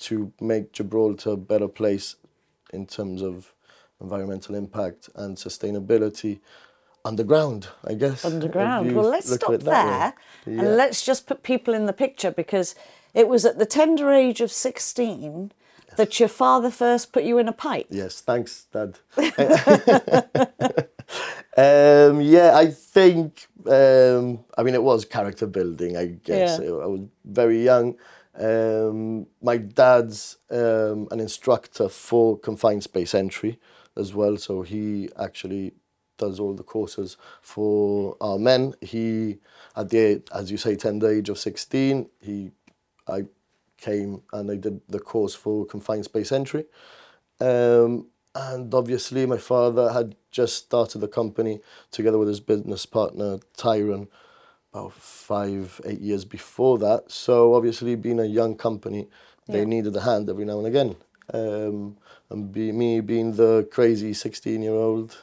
to 0.00 0.32
make 0.40 0.72
Gibraltar 0.72 1.30
a 1.30 1.36
better 1.36 1.68
place 1.68 2.16
in 2.72 2.86
terms 2.86 3.22
of 3.22 3.54
environmental 4.00 4.54
impact 4.54 5.08
and 5.14 5.36
sustainability 5.36 6.40
underground, 7.04 7.68
I 7.84 7.94
guess. 7.94 8.24
Underground. 8.24 8.94
Well, 8.94 9.08
let's 9.08 9.32
stop 9.32 9.60
there 9.60 10.14
way. 10.46 10.58
and 10.58 10.76
let's 10.76 11.04
just 11.04 11.26
put 11.26 11.42
people 11.42 11.74
in 11.74 11.86
the 11.86 11.92
picture 11.92 12.30
because 12.30 12.74
it 13.14 13.28
was 13.28 13.44
at 13.44 13.58
the 13.58 13.66
tender 13.66 14.10
age 14.10 14.40
of 14.40 14.50
16 14.50 15.52
that 15.96 16.18
your 16.20 16.28
father 16.28 16.70
first 16.70 17.12
put 17.12 17.24
you 17.24 17.38
in 17.38 17.48
a 17.48 17.52
pipe. 17.52 17.86
Yes, 17.90 18.20
thanks, 18.20 18.66
Dad. 18.72 18.98
um, 21.56 22.20
yeah, 22.20 22.52
I 22.56 22.68
think. 22.70 23.46
Um, 23.66 24.44
I 24.56 24.62
mean, 24.62 24.74
it 24.74 24.82
was 24.82 25.04
character 25.04 25.46
building. 25.46 25.96
I 25.96 26.06
guess 26.06 26.58
Yeah. 26.60 26.66
I 26.70 26.86
was 26.86 27.00
very 27.24 27.62
young. 27.64 27.96
Um, 28.38 29.26
my 29.42 29.58
dad's 29.58 30.38
um, 30.50 31.08
an 31.10 31.20
instructor 31.20 31.88
for 31.88 32.38
confined 32.38 32.82
space 32.82 33.14
entry 33.14 33.58
as 33.96 34.14
well, 34.14 34.36
so 34.38 34.62
he 34.62 35.10
actually 35.18 35.74
does 36.18 36.40
all 36.40 36.54
the 36.54 36.62
courses 36.62 37.16
for 37.42 38.16
our 38.20 38.38
men. 38.38 38.74
He, 38.80 39.38
at 39.76 39.90
the 39.90 40.22
as 40.34 40.50
you 40.50 40.56
say, 40.56 40.76
tender 40.76 41.10
age 41.10 41.28
of 41.28 41.38
sixteen, 41.38 42.08
he, 42.20 42.50
I 43.06 43.24
came 43.82 44.22
and 44.32 44.50
I 44.50 44.56
did 44.56 44.80
the 44.88 45.00
course 45.00 45.34
for 45.34 45.66
confined 45.66 46.04
space 46.06 46.32
entry. 46.32 46.64
Um, 47.40 48.06
and 48.34 48.72
obviously, 48.72 49.26
my 49.26 49.36
father 49.38 49.92
had 49.92 50.16
just 50.30 50.56
started 50.56 51.00
the 51.00 51.08
company 51.08 51.60
together 51.90 52.18
with 52.18 52.28
his 52.28 52.40
business 52.40 52.86
partner, 52.86 53.38
Tyron, 53.58 54.08
about 54.72 54.94
five, 54.94 55.80
eight 55.84 56.00
years 56.00 56.24
before 56.24 56.78
that. 56.78 57.10
So, 57.10 57.54
obviously, 57.54 57.94
being 57.96 58.20
a 58.20 58.24
young 58.24 58.56
company, 58.56 59.08
they 59.48 59.58
Yeah. 59.60 59.64
needed 59.74 59.96
a 59.96 60.00
hand 60.00 60.30
every 60.30 60.46
now 60.46 60.58
and 60.58 60.66
again. 60.66 60.96
Um, 61.34 61.96
and 62.30 62.52
be, 62.52 62.72
me 62.72 63.00
being 63.00 63.32
the 63.36 63.68
crazy 63.70 64.14
16 64.14 64.62
year 64.62 64.72
old, 64.72 65.18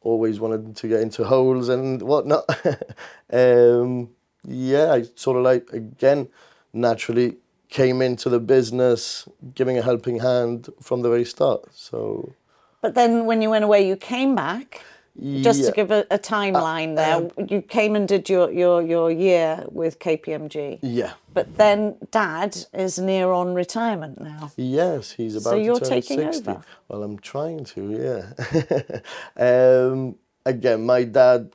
always 0.00 0.40
wanted 0.40 0.76
to 0.76 0.88
get 0.88 1.00
into 1.00 1.24
holes 1.24 1.68
and 1.68 2.02
whatnot. 2.02 2.44
um, 3.32 4.10
yeah, 4.44 4.92
I 4.92 5.04
sort 5.14 5.36
of 5.36 5.44
like, 5.44 5.72
again, 5.72 6.28
naturally 6.72 7.36
came 7.68 8.00
into 8.02 8.28
the 8.28 8.40
business 8.40 9.28
giving 9.54 9.78
a 9.78 9.82
helping 9.82 10.20
hand 10.20 10.68
from 10.80 11.02
the 11.02 11.08
very 11.08 11.24
start. 11.24 11.64
So, 11.74 12.32
But 12.80 12.94
then 12.94 13.26
when 13.26 13.42
you 13.42 13.50
went 13.50 13.64
away, 13.64 13.86
you 13.86 13.96
came 13.96 14.34
back. 14.34 14.82
Just 15.18 15.60
yeah, 15.60 15.66
to 15.68 15.72
give 15.72 15.90
a, 15.90 16.04
a 16.10 16.18
timeline 16.18 16.94
there, 16.94 17.30
you 17.48 17.62
came 17.62 17.96
and 17.96 18.06
did 18.06 18.28
your, 18.28 18.52
your, 18.52 18.82
your 18.82 19.10
year 19.10 19.64
with 19.70 19.98
KPMG. 19.98 20.78
yeah. 20.82 21.12
But 21.32 21.56
then 21.56 21.96
dad 22.10 22.54
is 22.74 22.98
near 22.98 23.30
on 23.32 23.54
retirement 23.54 24.20
now. 24.20 24.52
Yes, 24.58 25.12
he's 25.12 25.34
about 25.36 25.50
So 25.50 25.56
you're 25.56 25.80
taking 25.80 26.20
60. 26.20 26.50
over? 26.50 26.62
Well, 26.88 27.02
I'm 27.02 27.18
trying 27.18 27.64
to, 27.64 27.80
yeah. 28.04 29.00
um, 29.90 30.16
again, 30.44 30.84
my 30.84 31.04
dad, 31.04 31.50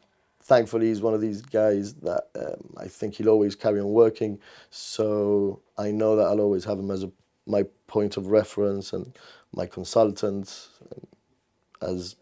thankfully, 0.52 0.88
he's 0.88 1.02
one 1.02 1.14
of 1.14 1.22
these 1.22 1.42
guys 1.42 1.94
that 1.94 2.26
um, 2.36 2.74
I 2.76 2.90
think 2.90 3.16
he'll 3.16 3.30
always 3.30 3.56
carry 3.56 3.80
on 3.80 3.88
working. 3.88 4.38
So 4.70 5.62
I 5.78 5.92
know 5.92 6.18
that 6.18 6.24
I'll 6.24 6.42
always 6.42 6.66
have 6.66 6.78
him 6.78 6.92
as 6.92 7.04
a, 7.06 7.12
my 7.48 7.64
point 7.88 8.18
of 8.18 8.28
reference 8.28 8.92
and 8.92 9.18
my 9.54 9.66
consultant. 9.66 10.68
As 11.82 12.18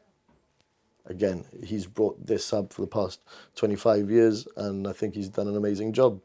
again, 1.08 1.44
he's 1.66 1.88
brought 1.88 2.24
this 2.24 2.54
up 2.54 2.72
for 2.72 2.82
the 2.82 2.88
past 2.88 3.20
25 3.56 4.12
years, 4.12 4.48
and 4.56 4.88
I 4.88 4.94
think 4.94 5.16
he's 5.16 5.30
done 5.30 5.48
an 5.48 5.58
amazing 5.58 5.94
job. 5.94 6.22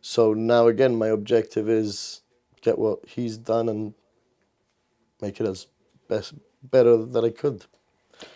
So 0.00 0.34
now, 0.34 0.68
again, 0.68 0.94
my 0.94 1.08
objective 1.08 1.68
is 1.68 2.20
get 2.60 2.78
what 2.78 3.00
he's 3.04 3.36
done 3.36 3.68
and 3.68 3.94
make 5.20 5.40
it 5.40 5.46
as 5.48 5.66
best 6.08 6.34
better 6.62 7.04
that 7.04 7.24
I 7.24 7.30
could, 7.30 7.66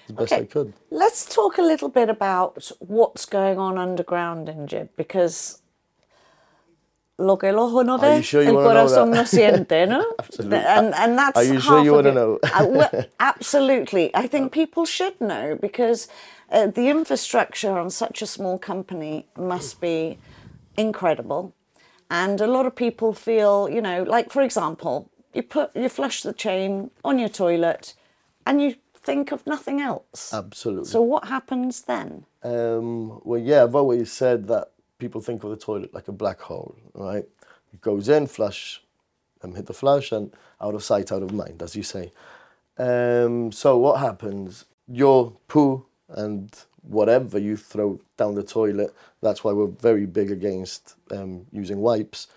as 0.08 0.14
best 0.14 0.32
I 0.32 0.36
Okay. 0.36 0.46
could. 0.46 0.72
Let's 0.90 1.24
talk 1.26 1.58
a 1.58 1.62
little 1.62 1.88
bit 1.88 2.08
about 2.10 2.70
what's 2.80 3.24
going 3.26 3.58
on 3.58 3.78
underground 3.78 4.48
in 4.48 4.66
Jib 4.66 4.90
because 4.96 5.62
lo 7.18 7.36
que 7.36 7.48
el 7.48 7.58
ojo 7.60 7.82
no 7.82 7.98
ve, 7.98 8.22
sure 8.22 8.42
el 8.42 8.54
corazón 8.56 9.10
no 9.10 9.22
siente, 9.24 9.88
no? 9.88 10.04
Absolutely. 10.18 10.58
And, 10.58 10.94
and 10.94 11.18
that's 11.18 11.38
Are 11.38 11.44
you 11.44 11.60
sure 11.60 11.80
you 11.84 11.92
wanna 11.92 12.12
know? 12.12 12.38
Uh, 12.42 12.66
well, 12.68 12.90
absolutely. 13.20 14.10
I 14.14 14.26
think 14.26 14.52
people 14.52 14.84
should 14.84 15.20
know 15.20 15.56
because 15.60 16.08
uh, 16.50 16.66
the 16.66 16.88
infrastructure 16.88 17.78
on 17.78 17.90
such 17.90 18.22
a 18.22 18.26
small 18.26 18.58
company 18.58 19.26
must 19.36 19.80
be 19.80 20.18
incredible. 20.76 21.54
And 22.10 22.40
a 22.40 22.46
lot 22.46 22.66
of 22.66 22.76
people 22.76 23.14
feel, 23.14 23.68
you 23.70 23.80
know, 23.80 24.02
like 24.02 24.30
for 24.30 24.42
example, 24.42 25.10
you 25.34 25.42
put 25.42 25.74
you 25.74 25.88
flush 25.88 26.22
the 26.22 26.32
chain 26.34 26.90
on 27.04 27.18
your 27.18 27.30
toilet 27.30 27.94
and 28.46 28.60
you 28.62 28.76
think 29.02 29.32
of 29.32 29.46
nothing 29.46 29.80
else. 29.80 30.32
Absolutely. 30.32 30.88
So 30.88 31.02
what 31.02 31.24
happens 31.26 31.82
then? 31.82 32.24
Um, 32.42 33.20
well, 33.24 33.40
yeah, 33.40 33.62
I've 33.64 33.74
always 33.74 34.12
said 34.12 34.48
that 34.48 34.70
people 34.98 35.20
think 35.20 35.44
of 35.44 35.50
the 35.50 35.56
toilet 35.56 35.92
like 35.92 36.08
a 36.08 36.12
black 36.12 36.40
hole, 36.40 36.76
right? 36.94 37.24
It 37.72 37.80
goes 37.80 38.08
in, 38.08 38.26
flush, 38.26 38.82
um, 39.42 39.54
hit 39.54 39.66
the 39.66 39.74
flush, 39.74 40.12
and 40.12 40.32
out 40.60 40.74
of 40.74 40.84
sight, 40.84 41.10
out 41.10 41.22
of 41.22 41.32
mind, 41.32 41.62
as 41.62 41.74
you 41.74 41.82
say. 41.82 42.12
Um, 42.78 43.52
so 43.52 43.76
what 43.78 44.00
happens? 44.00 44.64
Your 44.88 45.32
poo 45.48 45.84
and 46.08 46.50
whatever 46.82 47.38
you 47.38 47.56
throw 47.56 48.00
down 48.16 48.34
the 48.34 48.42
toilet. 48.42 48.94
That's 49.20 49.42
why 49.44 49.52
we're 49.52 49.66
very 49.66 50.06
big 50.06 50.30
against 50.30 50.94
um, 51.10 51.46
using 51.52 51.78
wipes. 51.78 52.28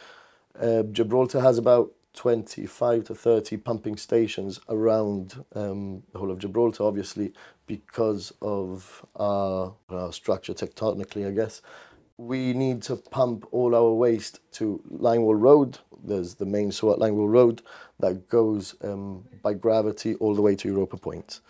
Uh, 0.60 0.84
Gibraltar 0.84 1.42
has 1.42 1.58
about 1.58 1.92
25 2.16 3.06
to 3.06 3.16
30 3.16 3.58
pumping 3.58 3.98
stations 3.98 4.60
around 4.70 5.44
um, 5.56 6.04
the 6.14 6.20
whole 6.20 6.32
of 6.32 6.40
Gibraltar, 6.40 6.84
obviously, 6.84 7.34
because 7.68 8.34
of 8.42 9.06
our, 9.18 9.76
our 9.90 10.14
structure 10.14 10.54
tectonically, 10.54 11.28
I 11.28 11.32
guess. 11.32 11.62
We 12.18 12.54
need 12.54 12.82
to 12.84 12.96
pump 12.96 13.48
all 13.52 13.76
our 13.76 13.94
waste 13.94 14.40
to 14.54 14.82
Line 14.90 15.22
Wall 15.24 15.36
Road. 15.36 15.80
There's 16.04 16.36
the 16.36 16.46
main 16.46 16.72
sewer 16.72 16.94
at 16.94 17.00
Road 17.28 17.62
that 18.00 18.30
goes 18.30 18.76
um, 18.84 19.26
by 19.44 19.54
gravity 19.54 20.16
all 20.16 20.36
the 20.36 20.42
way 20.42 20.56
to 20.56 20.68
Europa 20.70 20.98
Point. 20.98 21.42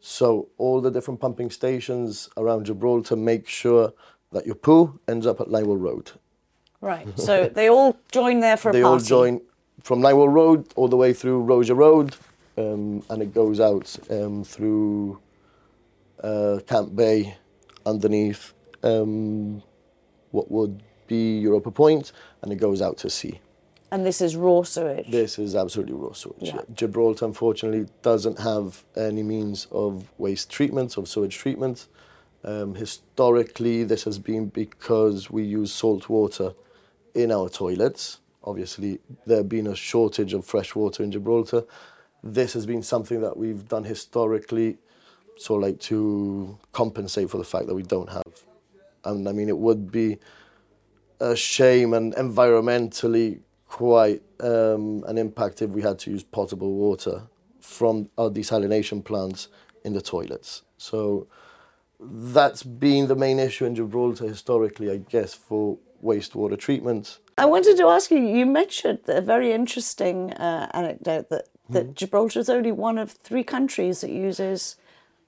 So 0.00 0.48
all 0.58 0.80
the 0.80 0.90
different 0.90 1.20
pumping 1.20 1.50
stations 1.50 2.30
around 2.36 2.66
Gibraltar 2.66 3.16
make 3.16 3.48
sure 3.48 3.92
that 4.32 4.46
your 4.46 4.54
poo 4.54 5.00
ends 5.08 5.26
up 5.26 5.40
at 5.40 5.50
Line 5.50 5.66
Wall 5.66 5.76
Road. 5.76 6.12
Right. 6.80 7.18
So 7.18 7.48
they 7.48 7.68
all 7.68 7.96
join 8.12 8.40
there 8.40 8.56
for 8.56 8.70
a 8.70 8.72
They 8.72 8.82
party. 8.82 8.92
all 8.92 9.00
join 9.00 9.40
from 9.82 10.00
Line 10.00 10.16
Wall 10.16 10.28
Road 10.28 10.66
all 10.76 10.88
the 10.88 10.96
way 10.96 11.12
through 11.12 11.44
Rosia 11.44 11.76
Road, 11.76 12.16
um, 12.56 13.02
and 13.10 13.22
it 13.22 13.32
goes 13.32 13.60
out 13.60 13.96
um, 14.10 14.44
through 14.44 15.20
uh, 16.22 16.58
Camp 16.66 16.94
Bay, 16.94 17.36
underneath 17.86 18.52
um, 18.82 19.62
what 20.30 20.50
would 20.50 20.82
be 21.06 21.38
Europa 21.38 21.70
Point, 21.70 22.12
and 22.42 22.52
it 22.52 22.56
goes 22.56 22.82
out 22.82 22.98
to 22.98 23.10
sea. 23.10 23.40
And 23.90 24.04
this 24.04 24.20
is 24.20 24.36
raw 24.36 24.62
sewage. 24.62 25.10
This 25.10 25.38
is 25.38 25.56
absolutely 25.56 25.94
raw 25.94 26.12
sewage. 26.12 26.36
Yeah. 26.40 26.60
Gibraltar, 26.74 27.24
unfortunately, 27.24 27.88
doesn't 28.02 28.38
have 28.40 28.84
any 28.94 29.22
means 29.22 29.66
of 29.70 30.10
waste 30.18 30.50
treatment, 30.50 30.98
of 30.98 31.08
sewage 31.08 31.36
treatment. 31.38 31.86
Um, 32.44 32.74
historically, 32.74 33.84
this 33.84 34.04
has 34.04 34.18
been 34.18 34.46
because 34.48 35.30
we 35.30 35.42
use 35.42 35.72
salt 35.72 36.08
water 36.08 36.52
in 37.14 37.32
our 37.32 37.48
toilets. 37.48 38.20
Obviously, 38.44 39.00
there 39.26 39.42
been 39.42 39.66
a 39.66 39.74
shortage 39.74 40.32
of 40.32 40.44
fresh 40.44 40.74
water 40.74 41.02
in 41.02 41.12
Gibraltar. 41.12 41.64
This 42.22 42.52
has 42.54 42.66
been 42.66 42.82
something 42.82 43.20
that 43.20 43.36
we've 43.36 43.68
done 43.68 43.84
historically, 43.84 44.78
so 45.36 45.54
like 45.54 45.78
to 45.80 46.58
compensate 46.72 47.30
for 47.30 47.38
the 47.38 47.44
fact 47.44 47.66
that 47.66 47.74
we 47.74 47.82
don't 47.82 48.10
have. 48.10 48.22
And 49.04 49.28
I 49.28 49.32
mean, 49.32 49.48
it 49.48 49.58
would 49.58 49.90
be 49.90 50.18
a 51.20 51.34
shame 51.36 51.94
and 51.94 52.14
environmentally 52.14 53.40
quite 53.68 54.22
um, 54.40 55.04
an 55.06 55.18
impact 55.18 55.62
if 55.62 55.70
we 55.70 55.82
had 55.82 55.98
to 56.00 56.10
use 56.10 56.22
potable 56.22 56.72
water 56.74 57.22
from 57.60 58.08
our 58.16 58.30
desalination 58.30 59.04
plants 59.04 59.48
in 59.84 59.92
the 59.92 60.00
toilets. 60.00 60.62
So 60.78 61.26
that's 62.00 62.62
been 62.62 63.08
the 63.08 63.16
main 63.16 63.38
issue 63.38 63.66
in 63.66 63.74
Gibraltar 63.74 64.26
historically, 64.26 64.90
I 64.90 64.98
guess, 64.98 65.34
for 65.34 65.78
wastewater 66.02 66.58
treatment. 66.58 67.18
I 67.36 67.46
wanted 67.46 67.76
to 67.76 67.86
ask 67.86 68.10
you. 68.10 68.18
You 68.18 68.46
mentioned 68.46 69.00
a 69.06 69.20
very 69.20 69.52
interesting 69.52 70.32
uh, 70.32 70.70
anecdote 70.74 71.28
that 71.30 71.48
that 71.70 71.84
Mm-hmm. 71.84 71.92
Gibraltar 71.94 72.40
is 72.40 72.48
only 72.48 72.72
one 72.72 72.98
of 72.98 73.12
three 73.12 73.44
countries 73.44 74.00
that 74.00 74.10
uses. 74.10 74.76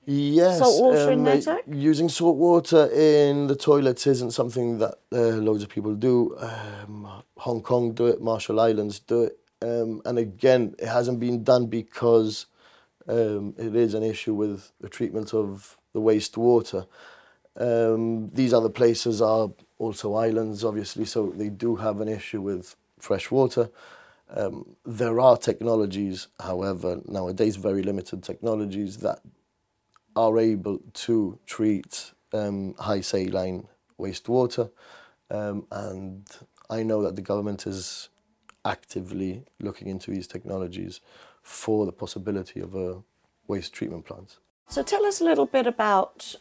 Yes, 0.06 0.58
Salt 0.58 0.82
water 0.82 1.12
in 1.12 1.18
um, 1.20 1.24
there, 1.26 1.36
uh, 1.36 1.40
Zach? 1.40 1.64
using 1.68 2.08
salt 2.08 2.36
water 2.36 2.90
in 2.92 3.46
the 3.46 3.54
toilets 3.54 4.06
isn't 4.06 4.32
something 4.32 4.78
that 4.78 4.94
uh, 5.12 5.36
loads 5.36 5.62
of 5.62 5.68
people 5.68 5.94
do. 5.94 6.34
Um, 6.38 7.22
Hong 7.36 7.60
Kong 7.60 7.92
do 7.92 8.06
it, 8.06 8.20
Marshall 8.20 8.58
Islands 8.58 8.98
do 8.98 9.24
it, 9.24 9.38
um, 9.62 10.00
and 10.06 10.18
again, 10.18 10.74
it 10.78 10.88
hasn't 10.88 11.20
been 11.20 11.44
done 11.44 11.66
because 11.66 12.46
um, 13.06 13.54
it 13.58 13.76
is 13.76 13.92
an 13.92 14.02
issue 14.02 14.34
with 14.34 14.72
the 14.80 14.88
treatment 14.88 15.34
of 15.34 15.76
the 15.92 16.00
wastewater. 16.00 16.86
Um, 17.56 18.30
these 18.30 18.54
other 18.54 18.70
places 18.70 19.20
are 19.20 19.50
also 19.80 20.14
islands, 20.14 20.62
obviously, 20.62 21.06
so 21.06 21.32
they 21.34 21.48
do 21.48 21.76
have 21.76 22.00
an 22.00 22.08
issue 22.08 22.42
with 22.42 22.76
fresh 22.98 23.30
water. 23.30 23.70
Um, 24.28 24.76
there 24.84 25.18
are 25.18 25.36
technologies, 25.36 26.28
however, 26.38 27.00
nowadays 27.06 27.56
very 27.56 27.82
limited 27.82 28.22
technologies 28.22 28.98
that 28.98 29.20
are 30.14 30.38
able 30.38 30.80
to 30.92 31.38
treat 31.46 32.12
um, 32.32 32.74
high 32.78 33.00
saline 33.00 33.66
wastewater. 33.98 34.70
Um, 35.30 35.66
and 35.72 36.26
I 36.68 36.82
know 36.82 37.02
that 37.02 37.16
the 37.16 37.22
government 37.22 37.66
is 37.66 38.10
actively 38.64 39.44
looking 39.60 39.88
into 39.88 40.10
these 40.10 40.26
technologies 40.26 41.00
for 41.42 41.86
the 41.86 41.92
possibility 41.92 42.60
of 42.60 42.74
a 42.74 43.02
waste 43.48 43.72
treatment 43.72 44.04
plant. 44.04 44.36
So 44.68 44.82
tell 44.82 45.06
us 45.06 45.20
a 45.20 45.24
little 45.24 45.46
bit 45.46 45.66
about 45.66 46.36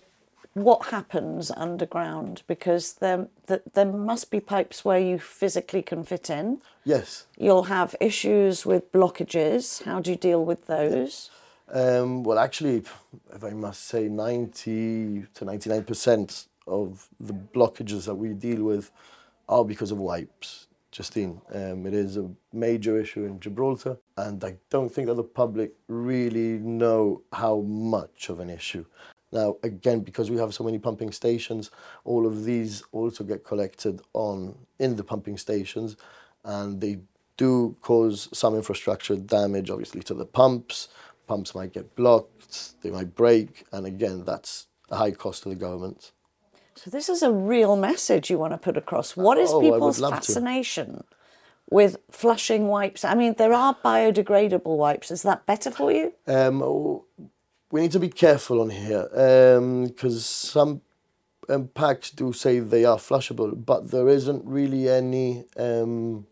what 0.54 0.88
happens 0.88 1.52
underground 1.52 2.44
because 2.48 2.94
there 2.94 3.28
th- 3.48 3.62
there 3.74 3.86
must 3.86 4.32
be 4.32 4.40
pipes 4.40 4.84
where 4.84 5.00
you 5.00 5.20
physically 5.20 5.82
can 5.82 6.04
fit 6.04 6.30
in. 6.30 6.62
Yes. 6.84 7.28
You'll 7.38 7.64
have 7.64 7.96
issues 8.00 8.66
with 8.66 8.92
blockages. 8.92 9.84
How 9.84 10.00
do 10.00 10.12
you 10.12 10.18
deal 10.18 10.44
with 10.44 10.68
those? 10.68 11.30
Um, 11.72 12.24
well, 12.24 12.40
actually, 12.40 12.78
if 13.34 13.44
I 13.44 13.52
must 13.52 13.86
say, 13.86 14.08
90 14.08 15.28
to 15.36 15.46
99% 15.46 16.48
of 16.66 17.08
the 17.20 17.34
blockages 17.34 18.06
that 18.06 18.16
we 18.16 18.30
deal 18.34 18.64
with 18.64 18.92
are 19.48 19.64
because 19.64 19.92
of 19.92 20.00
wipes. 20.00 20.68
Justine. 20.92 21.40
Um, 21.54 21.86
it 21.86 21.94
is 21.94 22.18
a 22.18 22.28
major 22.52 23.00
issue 23.00 23.24
in 23.24 23.40
Gibraltar, 23.40 23.98
and 24.18 24.44
I 24.44 24.58
don't 24.72 24.92
think 24.92 25.08
that 25.08 25.14
the 25.14 25.24
public 25.24 25.74
really 25.88 26.58
know 26.58 27.22
how 27.32 27.58
much 27.62 28.30
of 28.30 28.40
an 28.40 28.50
issue. 28.50 28.86
Now, 29.32 29.58
again, 29.64 30.00
because 30.02 30.32
we 30.32 30.38
have 30.38 30.54
so 30.54 30.64
many 30.64 30.80
pumping 30.80 31.12
stations, 31.12 31.70
all 32.04 32.26
of 32.26 32.46
these 32.46 32.84
also 32.92 33.24
get 33.24 33.44
collected 33.44 34.02
on 34.14 34.56
in 34.80 34.96
the 34.96 35.04
pumping 35.04 35.38
stations, 35.38 35.98
and 36.44 36.82
they 36.82 37.00
do 37.38 37.76
cause 37.82 38.28
some 38.34 38.56
infrastructure 38.56 39.16
damage, 39.16 39.70
obviously, 39.70 40.02
to 40.04 40.14
the 40.14 40.26
pumps. 40.26 40.88
Pumps 41.28 41.54
might 41.54 41.74
get 41.74 41.96
blocked, 41.96 42.82
they 42.82 42.90
might 42.90 43.14
break, 43.14 43.66
and 43.72 43.86
again, 43.86 44.24
that's 44.26 44.68
a 44.90 44.96
high 44.98 45.12
cost 45.12 45.44
to 45.44 45.50
the 45.50 45.56
government. 45.56 46.12
So 46.74 46.90
this 46.90 47.08
is 47.10 47.22
a 47.22 47.32
real 47.32 47.76
message 47.76 48.30
you 48.32 48.40
want 48.40 48.54
to 48.54 48.58
put 48.58 48.78
across. 48.78 49.16
What 49.16 49.38
is 49.38 49.52
Oh, 49.52 49.62
people's 49.62 50.00
love 50.00 50.14
to. 50.14 50.16
fascination 50.16 51.04
with 51.70 51.98
flushing 52.10 52.68
wipes? 52.68 53.06
I 53.06 53.14
mean, 53.14 53.36
there 53.38 53.54
are 53.54 53.76
biodegradable 53.86 54.76
wipes. 54.78 55.12
Is 55.12 55.22
that 55.24 55.46
better 55.46 55.70
for 55.70 55.92
you? 55.92 56.14
Um, 56.26 57.02
we 57.72 57.82
need 57.82 57.92
to 57.92 58.00
be 58.00 58.10
careful 58.10 58.62
on 58.62 58.70
here 58.70 59.04
because 59.88 60.26
some 60.26 60.82
um, 61.50 61.68
packs 61.68 62.12
do 62.12 62.32
say 62.34 62.60
they 62.60 62.86
are 62.86 62.98
flushable, 62.98 63.54
but 63.66 63.92
there 63.92 64.08
isn't 64.08 64.46
really 64.46 64.90
any 64.90 65.46
um, 65.58 66.26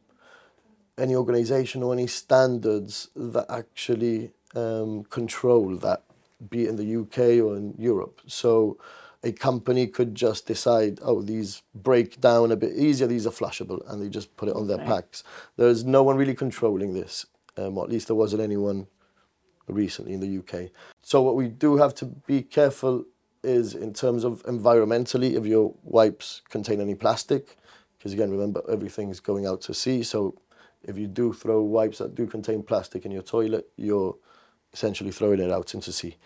any 0.97 1.15
organisation 1.15 1.83
or 1.83 1.93
any 1.93 2.07
standards 2.07 3.09
that 3.15 3.45
actually 3.49 4.31
um, 4.55 5.03
control 5.05 5.75
that, 5.77 6.03
be 6.49 6.63
it 6.65 6.69
in 6.69 6.75
the 6.75 6.95
UK 7.01 7.43
or 7.45 7.55
in 7.55 7.75
Europe. 7.77 8.21
So 8.25 8.77
a 9.23 9.31
company 9.31 9.87
could 9.87 10.15
just 10.15 10.47
decide, 10.47 10.99
oh, 11.03 11.21
these 11.21 11.61
break 11.75 12.19
down 12.19 12.51
a 12.51 12.55
bit 12.55 12.75
easier, 12.75 13.07
these 13.07 13.27
are 13.27 13.31
flushable, 13.31 13.81
and 13.89 14.01
they 14.01 14.09
just 14.09 14.35
put 14.37 14.49
it 14.49 14.55
on 14.55 14.67
their 14.67 14.77
Okay. 14.77 14.85
packs. 14.85 15.23
There's 15.55 15.83
no 15.83 16.01
one 16.01 16.17
really 16.17 16.33
controlling 16.35 16.93
this, 16.93 17.25
um, 17.57 17.77
or 17.77 17.83
at 17.83 17.91
least 17.91 18.07
there 18.07 18.15
wasn't 18.15 18.41
anyone 18.41 18.87
recently 19.67 20.13
in 20.13 20.19
the 20.19 20.39
UK. 20.39 20.69
So 21.01 21.21
what 21.21 21.35
we 21.35 21.47
do 21.47 21.77
have 21.77 21.93
to 21.95 22.05
be 22.05 22.41
careful 22.41 23.05
is 23.43 23.75
in 23.75 23.93
terms 23.93 24.23
of 24.23 24.43
environmentally 24.43 25.37
if 25.37 25.45
your 25.45 25.73
wipes 25.83 26.41
contain 26.49 26.81
any 26.81 26.95
plastic 26.95 27.57
because 27.97 28.11
again 28.11 28.31
remember 28.31 28.61
everything's 28.69 29.19
going 29.19 29.45
out 29.45 29.61
to 29.61 29.73
sea 29.73 30.01
so 30.01 30.35
if 30.83 30.97
you 30.97 31.07
do 31.07 31.31
throw 31.31 31.61
wipes 31.61 31.99
that 31.99 32.15
do 32.15 32.25
contain 32.25 32.63
plastic 32.63 33.05
in 33.05 33.11
your 33.11 33.21
toilet 33.21 33.69
you're 33.77 34.15
essentially 34.73 35.11
throwing 35.11 35.39
it 35.39 35.51
out 35.51 35.73
into 35.73 35.91
sea. 35.91 36.17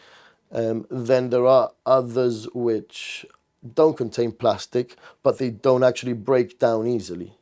Um, 0.51 0.85
then 0.89 1.29
there 1.29 1.45
are 1.45 1.71
others 1.85 2.47
which 2.53 3.25
don't 3.75 3.95
contain 3.95 4.31
plastic 4.31 4.95
but 5.21 5.37
they 5.37 5.49
don't 5.49 5.83
actually 5.83 6.13
break 6.13 6.59
down 6.59 6.87
easily. 6.87 7.37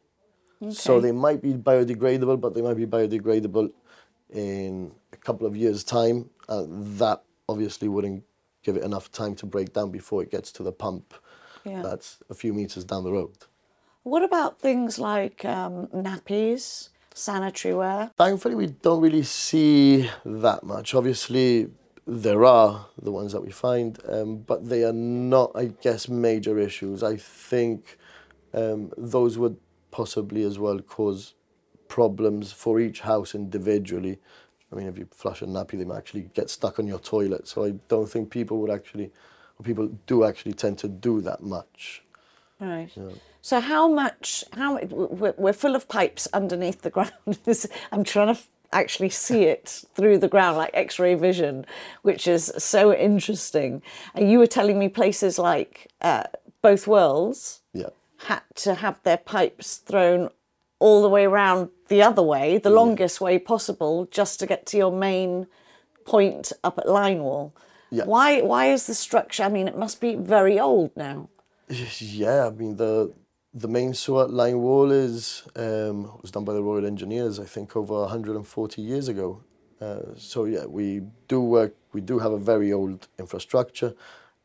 So 0.71 0.99
they 0.99 1.13
might 1.13 1.41
be 1.41 1.53
biodegradable, 1.53 2.41
but 2.41 2.53
they 2.53 2.61
might 2.61 2.75
be 2.75 2.85
biodegradable 2.85 3.71
in 4.29 4.91
couple 5.21 5.47
of 5.47 5.55
years' 5.55 5.83
time. 5.83 6.29
Uh, 6.47 6.65
that 6.67 7.23
obviously 7.47 7.87
wouldn't 7.87 8.23
give 8.63 8.75
it 8.75 8.83
enough 8.83 9.11
time 9.11 9.35
to 9.35 9.45
break 9.45 9.73
down 9.73 9.91
before 9.91 10.21
it 10.23 10.31
gets 10.31 10.51
to 10.53 10.63
the 10.63 10.71
pump. 10.71 11.13
Yeah. 11.63 11.81
That's 11.81 12.19
a 12.29 12.33
few 12.33 12.53
meters 12.53 12.83
down 12.83 13.03
the 13.03 13.11
road. 13.11 13.35
What 14.03 14.23
about 14.23 14.59
things 14.59 14.97
like 14.97 15.45
um, 15.45 15.87
nappies, 15.87 16.89
sanitary 17.13 17.73
wear? 17.73 18.11
Thankfully, 18.17 18.55
we 18.55 18.67
don't 18.67 19.01
really 19.01 19.23
see 19.23 20.09
that 20.25 20.63
much. 20.63 20.95
Obviously, 20.95 21.69
there 22.07 22.43
are 22.43 22.87
the 22.99 23.11
ones 23.11 23.33
that 23.33 23.41
we 23.41 23.51
find, 23.51 23.99
um, 24.07 24.37
but 24.37 24.67
they 24.67 24.83
are 24.83 24.93
not, 24.93 25.51
I 25.53 25.65
guess, 25.65 26.07
major 26.07 26.57
issues. 26.57 27.03
I 27.03 27.17
think 27.17 27.97
um, 28.53 28.91
those 28.97 29.37
would 29.37 29.57
possibly 29.91 30.43
as 30.43 30.57
well 30.57 30.79
cause 30.79 31.33
problems 31.87 32.51
for 32.51 32.79
each 32.79 33.01
house 33.01 33.35
individually. 33.35 34.19
I 34.71 34.75
mean, 34.75 34.87
if 34.87 34.97
you 34.97 35.07
flush 35.11 35.41
a 35.41 35.45
nappy, 35.45 35.77
they 35.77 35.85
might 35.85 35.97
actually 35.97 36.29
get 36.33 36.49
stuck 36.49 36.79
on 36.79 36.87
your 36.87 36.99
toilet. 36.99 37.47
So 37.47 37.65
I 37.65 37.71
don't 37.87 38.07
think 38.09 38.29
people 38.29 38.59
would 38.59 38.69
actually, 38.69 39.11
or 39.57 39.63
people 39.63 39.87
do 40.05 40.23
actually 40.23 40.53
tend 40.53 40.77
to 40.79 40.87
do 40.87 41.21
that 41.21 41.41
much. 41.41 42.03
Right. 42.59 42.89
So 43.41 43.59
how 43.61 43.87
much? 43.87 44.43
How 44.53 44.77
we're, 44.83 45.33
we're 45.37 45.53
full 45.53 45.75
of 45.75 45.87
pipes 45.87 46.27
underneath 46.33 46.81
the 46.81 46.89
ground. 46.89 47.13
I'm 47.91 48.03
trying 48.03 48.35
to 48.35 48.41
actually 48.71 49.09
see 49.09 49.43
it 49.45 49.83
through 49.95 50.19
the 50.19 50.27
ground, 50.27 50.57
like 50.57 50.69
X-ray 50.73 51.15
vision, 51.15 51.65
which 52.03 52.27
is 52.27 52.51
so 52.57 52.93
interesting. 52.93 53.81
And 54.13 54.29
you 54.29 54.37
were 54.39 54.47
telling 54.47 54.77
me 54.77 54.89
places 54.89 55.39
like 55.39 55.87
uh, 56.01 56.23
both 56.61 56.85
worlds 56.85 57.61
Yeah. 57.73 57.89
had 58.17 58.41
to 58.55 58.75
have 58.75 59.01
their 59.03 59.17
pipes 59.17 59.77
thrown 59.77 60.29
all 60.79 61.01
the 61.01 61.09
way 61.09 61.25
around 61.25 61.69
the 61.89 62.01
other 62.01 62.23
way, 62.23 62.57
the 62.57 62.69
longest 62.69 63.19
way 63.21 63.37
possible, 63.37 64.07
just 64.11 64.39
to 64.39 64.45
get 64.45 64.65
to 64.67 64.77
your 64.77 64.91
main 64.91 65.47
point 66.05 66.51
up 66.63 66.77
at 66.77 66.87
Line 66.87 67.19
Wall. 67.19 67.53
Yeah. 67.91 68.05
Why? 68.05 68.41
Why 68.41 68.71
is 68.71 68.87
the 68.87 68.93
structure? 68.93 69.43
I 69.43 69.49
mean, 69.49 69.67
it 69.67 69.77
must 69.77 69.99
be 69.99 70.15
very 70.15 70.59
old 70.59 70.91
now. 70.95 71.29
Yeah, 71.99 72.47
I 72.47 72.49
mean 72.49 72.75
the 72.77 73.13
the 73.53 73.67
main 73.67 73.93
sewer 73.93 74.27
line 74.27 74.59
wall 74.59 74.91
is 74.91 75.43
um, 75.55 76.19
was 76.21 76.31
done 76.31 76.45
by 76.45 76.53
the 76.53 76.63
Royal 76.63 76.85
Engineers, 76.85 77.39
I 77.39 77.45
think, 77.45 77.75
over 77.75 78.01
140 78.01 78.81
years 78.81 79.07
ago. 79.07 79.41
Uh, 79.81 80.13
so 80.17 80.45
yeah, 80.45 80.65
we 80.65 81.01
do 81.27 81.41
work. 81.41 81.75
We 81.93 82.01
do 82.01 82.19
have 82.19 82.31
a 82.31 82.37
very 82.37 82.71
old 82.73 83.07
infrastructure, 83.17 83.95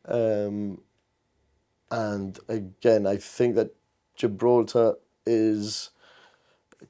um, 0.05 0.81
and 1.91 2.39
again, 2.47 3.05
I 3.05 3.17
think 3.17 3.55
that 3.55 3.75
Gibraltar 4.15 4.95
is 5.25 5.91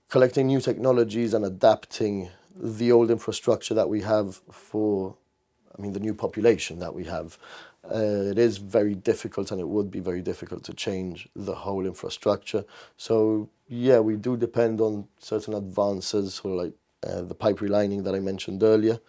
collecting 0.10 0.48
new 0.48 0.62
technologies 0.62 1.34
and 1.34 1.46
adapting 1.46 2.30
the 2.56 2.92
old 2.92 3.12
infrastructure 3.12 3.74
that 3.74 3.90
we 3.90 4.02
have 4.02 4.42
for, 4.52 5.16
I 5.78 5.82
mean, 5.82 5.94
the 5.94 6.00
new 6.00 6.14
population 6.14 6.80
that 6.80 6.94
we 6.94 7.04
have. 7.06 7.38
Uh, 7.84 8.32
it 8.32 8.40
is 8.40 8.58
very 8.58 8.96
difficult 8.96 9.52
and 9.52 9.62
it 9.62 9.68
would 9.68 9.92
be 9.92 10.00
very 10.00 10.22
difficult 10.22 10.64
to 10.64 10.74
change 10.74 11.30
the 11.36 11.54
whole 11.54 11.86
infrastructure. 11.86 12.66
So, 12.98 13.50
yeah, 13.68 14.00
we 14.00 14.16
do 14.16 14.38
depend 14.38 14.82
on 14.82 15.08
certain 15.20 15.54
advances, 15.54 16.36
sort 16.36 16.54
of 16.54 16.66
like 16.66 16.74
uh, 17.06 17.22
the 17.22 17.36
pipe 17.36 17.60
relining 17.60 18.04
that 18.06 18.16
I 18.16 18.20
mentioned 18.20 18.64
earlier, 18.64 19.00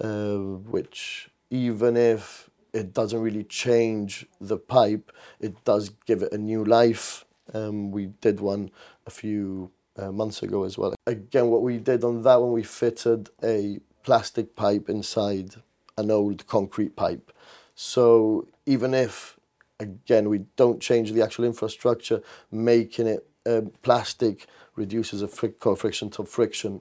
uh, 0.00 0.36
which 0.36 1.30
even 1.50 1.96
if 1.96 2.50
it 2.72 2.92
doesn't 2.92 3.20
really 3.20 3.44
change 3.44 4.26
the 4.40 4.58
pipe, 4.58 5.10
it 5.40 5.64
does 5.64 5.90
give 6.06 6.22
it 6.22 6.32
a 6.32 6.38
new 6.38 6.64
life. 6.64 7.24
Um, 7.54 7.90
we 7.90 8.06
did 8.06 8.40
one 8.40 8.70
a 9.06 9.10
few 9.10 9.70
uh, 10.00 10.10
months 10.12 10.42
ago 10.42 10.64
as 10.64 10.78
well. 10.78 10.94
Again, 11.06 11.48
what 11.48 11.62
we 11.62 11.78
did 11.78 12.04
on 12.04 12.22
that 12.22 12.40
one, 12.40 12.52
we 12.52 12.62
fitted 12.62 13.30
a 13.42 13.80
plastic 14.02 14.56
pipe 14.56 14.88
inside 14.88 15.54
an 15.98 16.10
old 16.10 16.46
concrete 16.46 16.96
pipe. 16.96 17.32
So 17.74 18.46
even 18.66 18.94
if, 18.94 19.38
again, 19.78 20.28
we 20.28 20.38
don't 20.56 20.80
change 20.80 21.12
the 21.12 21.22
actual 21.22 21.44
infrastructure, 21.44 22.22
making 22.50 23.06
it 23.06 23.26
um, 23.46 23.72
plastic 23.82 24.46
reduces 24.76 25.20
the 25.20 25.26
fric- 25.28 25.58
coefficient 25.58 26.18
of 26.18 26.28
friction 26.28 26.80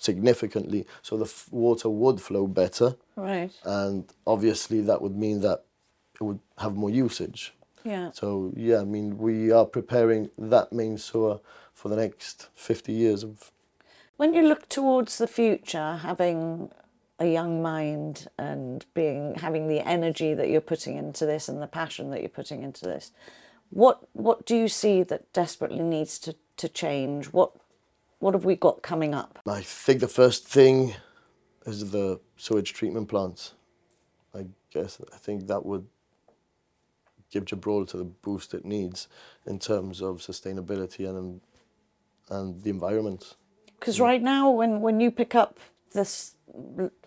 significantly, 0.00 0.86
so 1.02 1.16
the 1.16 1.24
f- 1.24 1.48
water 1.50 1.88
would 1.88 2.20
flow 2.20 2.46
better, 2.46 2.96
Right. 3.16 3.52
and 3.64 4.04
obviously 4.26 4.80
that 4.82 5.02
would 5.02 5.16
mean 5.16 5.40
that 5.40 5.64
it 6.14 6.22
would 6.22 6.38
have 6.58 6.76
more 6.76 6.90
usage. 6.90 7.52
Yeah. 7.88 8.10
So 8.12 8.52
yeah, 8.56 8.80
I 8.80 8.84
mean 8.84 9.18
we 9.18 9.50
are 9.50 9.64
preparing 9.64 10.30
that 10.38 10.72
main 10.72 10.98
sewer 10.98 11.40
for 11.72 11.88
the 11.88 11.96
next 11.96 12.48
50 12.54 12.92
years 12.92 13.24
of 13.24 13.50
When 14.18 14.34
you 14.34 14.42
look 14.42 14.68
towards 14.68 15.18
the 15.18 15.28
future, 15.28 15.96
having 16.02 16.70
a 17.18 17.26
young 17.26 17.62
mind 17.62 18.28
and 18.38 18.84
being 18.94 19.36
having 19.36 19.68
the 19.68 19.80
energy 19.80 20.34
that 20.34 20.48
you're 20.50 20.60
putting 20.60 20.96
into 20.98 21.26
this 21.26 21.48
and 21.48 21.62
the 21.62 21.66
passion 21.66 22.10
that 22.10 22.20
you're 22.20 22.28
putting 22.28 22.62
into 22.62 22.84
this, 22.84 23.12
what 23.70 24.06
what 24.12 24.46
do 24.46 24.56
you 24.56 24.68
see 24.68 25.02
that 25.04 25.32
desperately 25.32 25.82
needs 25.82 26.18
to, 26.20 26.34
to 26.58 26.68
change? 26.68 27.26
What 27.26 27.52
what 28.18 28.34
have 28.34 28.44
we 28.44 28.56
got 28.56 28.82
coming 28.82 29.14
up? 29.14 29.38
I 29.46 29.62
think 29.62 30.00
the 30.00 30.08
first 30.08 30.46
thing 30.46 30.94
is 31.66 31.90
the 31.92 32.20
sewage 32.36 32.72
treatment 32.74 33.08
plant. 33.08 33.54
I 34.34 34.46
guess 34.72 35.00
I 35.14 35.16
think 35.16 35.46
that 35.46 35.64
would 35.64 35.86
give 37.30 37.44
Gibraltar 37.44 37.98
the 37.98 38.04
boost 38.04 38.54
it 38.54 38.64
needs 38.64 39.08
in 39.46 39.58
terms 39.58 40.00
of 40.00 40.18
sustainability 40.18 41.08
and 41.08 41.40
and 42.30 42.62
the 42.62 42.70
environment. 42.70 43.36
Because 43.78 44.00
right 44.00 44.22
now, 44.22 44.50
when 44.50 44.80
when 44.80 45.00
you 45.00 45.10
pick 45.10 45.34
up 45.34 45.58
this 45.92 46.34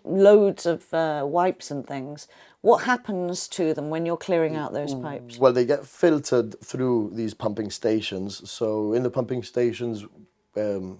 loads 0.03 0.65
of 0.65 0.93
uh, 0.93 1.23
wipes 1.25 1.71
and 1.71 1.85
things, 1.85 2.27
what 2.61 2.83
happens 2.83 3.47
to 3.49 3.73
them 3.73 3.89
when 3.89 4.05
you're 4.05 4.17
clearing 4.17 4.55
out 4.55 4.73
those 4.73 4.93
pipes? 4.93 5.37
Well, 5.37 5.53
they 5.53 5.65
get 5.65 5.85
filtered 5.85 6.59
through 6.61 7.11
these 7.13 7.33
pumping 7.33 7.71
stations. 7.71 8.49
So 8.49 8.93
in 8.93 9.03
the 9.03 9.09
pumping 9.09 9.43
stations, 9.43 10.05
um, 10.55 10.99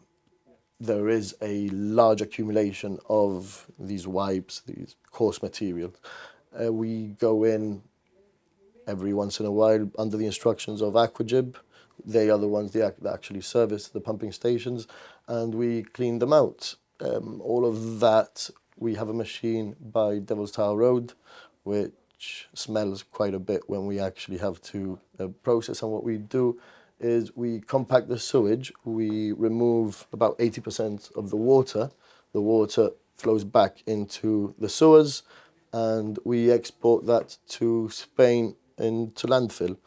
there 0.80 1.08
is 1.08 1.36
a 1.42 1.70
large 1.70 2.22
accumulation 2.22 3.00
of 3.08 3.70
these 3.78 4.08
wipes, 4.08 4.62
these 4.62 4.96
coarse 5.12 5.42
materials. 5.42 5.96
Uh, 6.60 6.74
we 6.74 7.16
go 7.20 7.44
in 7.44 7.82
every 8.88 9.14
once 9.14 9.40
in 9.40 9.46
a 9.46 9.52
while 9.52 9.90
under 9.98 10.18
the 10.18 10.26
instructions 10.26 10.82
of 10.82 10.94
AquaGib. 10.94 11.56
they 12.04 12.30
are 12.30 12.38
the 12.38 12.48
ones 12.48 12.72
that 12.72 12.96
actually 13.08 13.42
service 13.42 13.88
the 13.88 14.02
pumping 14.02 14.32
stations, 14.32 14.88
and 15.28 15.54
we 15.54 15.84
clean 15.84 16.20
them 16.20 16.34
out. 16.34 16.76
Um, 17.00 17.42
all 17.44 17.66
of 17.66 18.00
that, 18.00 18.50
we 18.78 18.96
have 18.96 19.10
a 19.10 19.14
machine 19.14 19.76
by 19.80 20.20
Devil's 20.20 20.52
Tower 20.52 20.78
Road, 20.78 21.14
which 21.64 22.48
smells 22.54 23.04
quite 23.04 23.34
a 23.34 23.40
bit 23.40 23.70
when 23.70 23.86
we 23.86 24.00
actually 24.00 24.38
have 24.38 24.62
to 24.64 25.00
uh, 25.20 25.28
process. 25.44 25.82
And 25.82 25.92
what 25.92 26.04
we 26.04 26.18
do 26.18 26.60
is 27.00 27.36
we 27.36 27.60
compact 27.62 28.08
the 28.08 28.20
sewage, 28.20 28.72
we 28.86 29.32
remove 29.32 30.08
about 30.14 30.38
80% 30.38 31.16
of 31.16 31.30
the 31.30 31.36
water. 31.36 31.92
The 32.34 32.42
water 32.42 32.92
flows 33.18 33.44
back 33.44 33.84
into 33.86 34.56
the 34.58 34.70
sewers, 34.70 35.24
and 35.74 36.18
we 36.24 36.52
export 36.52 37.06
that 37.08 37.38
to 37.50 37.90
Spain 37.90 38.56
into 38.78 39.28
landfill. 39.28 39.78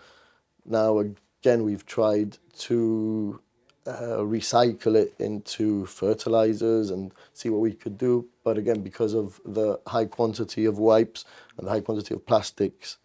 Now, 0.64 0.98
again, 0.98 1.64
we've 1.64 1.84
tried 1.86 2.38
to 2.58 3.40
uh, 3.86 4.18
recycle 4.20 4.94
it 4.96 5.14
into 5.18 5.84
fertilizers 5.86 6.90
and 6.90 7.12
see 7.34 7.50
what 7.50 7.60
we 7.60 7.72
could 7.72 7.98
do. 7.98 8.26
But 8.42 8.56
again, 8.58 8.82
because 8.82 9.14
of 9.14 9.40
the 9.44 9.78
high 9.86 10.06
quantity 10.06 10.64
of 10.64 10.78
wipes 10.78 11.24
and 11.58 11.66
the 11.66 11.70
high 11.70 11.80
quantity 11.80 12.14
of 12.14 12.24
plastics 12.26 12.96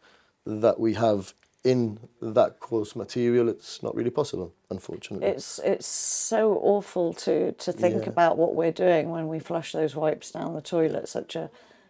that 0.46 0.80
we 0.80 0.94
have 0.94 1.34
in 1.66 2.00
that 2.22 2.62
coarse 2.62 2.96
material, 2.96 3.50
it's 3.50 3.84
not 3.84 3.94
really 3.94 4.10
possible, 4.10 4.54
unfortunately. 4.70 5.28
It's 5.28 5.60
it's 5.60 5.86
so 5.88 6.54
awful 6.64 7.14
to 7.26 7.52
to 7.52 7.72
think 7.74 8.04
Yeah. 8.04 8.10
about 8.10 8.38
what 8.38 8.56
we're 8.56 8.72
doing 8.72 9.10
when 9.10 9.28
we 9.28 9.40
flush 9.40 9.74
those 9.74 9.96
wipes 9.96 10.32
down 10.32 10.54
the 10.54 10.62
toilet. 10.62 11.10
Such 11.10 11.36
a 11.36 11.50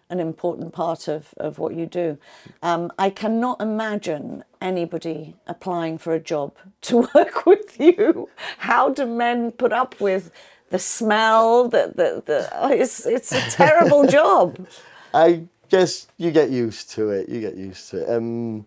an 0.10 0.19
important 0.19 0.74
part 0.74 1.08
of, 1.08 1.34
of 1.38 1.60
what 1.60 1.76
you 1.76 1.86
do. 1.86 2.17
Um, 2.63 2.91
I 2.98 3.10
cannot 3.10 3.62
imagine 3.62 4.43
anybody 4.62 5.36
applying 5.48 5.98
for 5.98 6.13
a 6.13 6.19
job 6.19 6.56
to 6.82 7.08
work 7.15 7.45
with 7.45 7.80
you. 7.80 8.30
How 8.60 8.89
do 8.89 9.06
men 9.06 9.52
put 9.52 9.72
up 9.72 10.00
with 10.00 10.32
the 10.69 10.80
smell? 10.80 11.67
The, 11.67 11.93
the, 11.95 12.24
the, 12.26 12.50
oh, 12.54 12.72
it's, 12.72 13.06
it's 13.06 13.32
a 13.32 13.41
terrible 13.52 14.08
job. 14.19 14.67
I 15.13 15.43
guess 15.69 16.08
you 16.17 16.32
get 16.32 16.50
used 16.50 16.91
to 16.91 17.12
it. 17.12 17.30
You 17.30 17.41
get 17.41 17.56
used 17.56 17.89
to 17.91 18.04
it. 18.04 18.10
Um, 18.10 18.65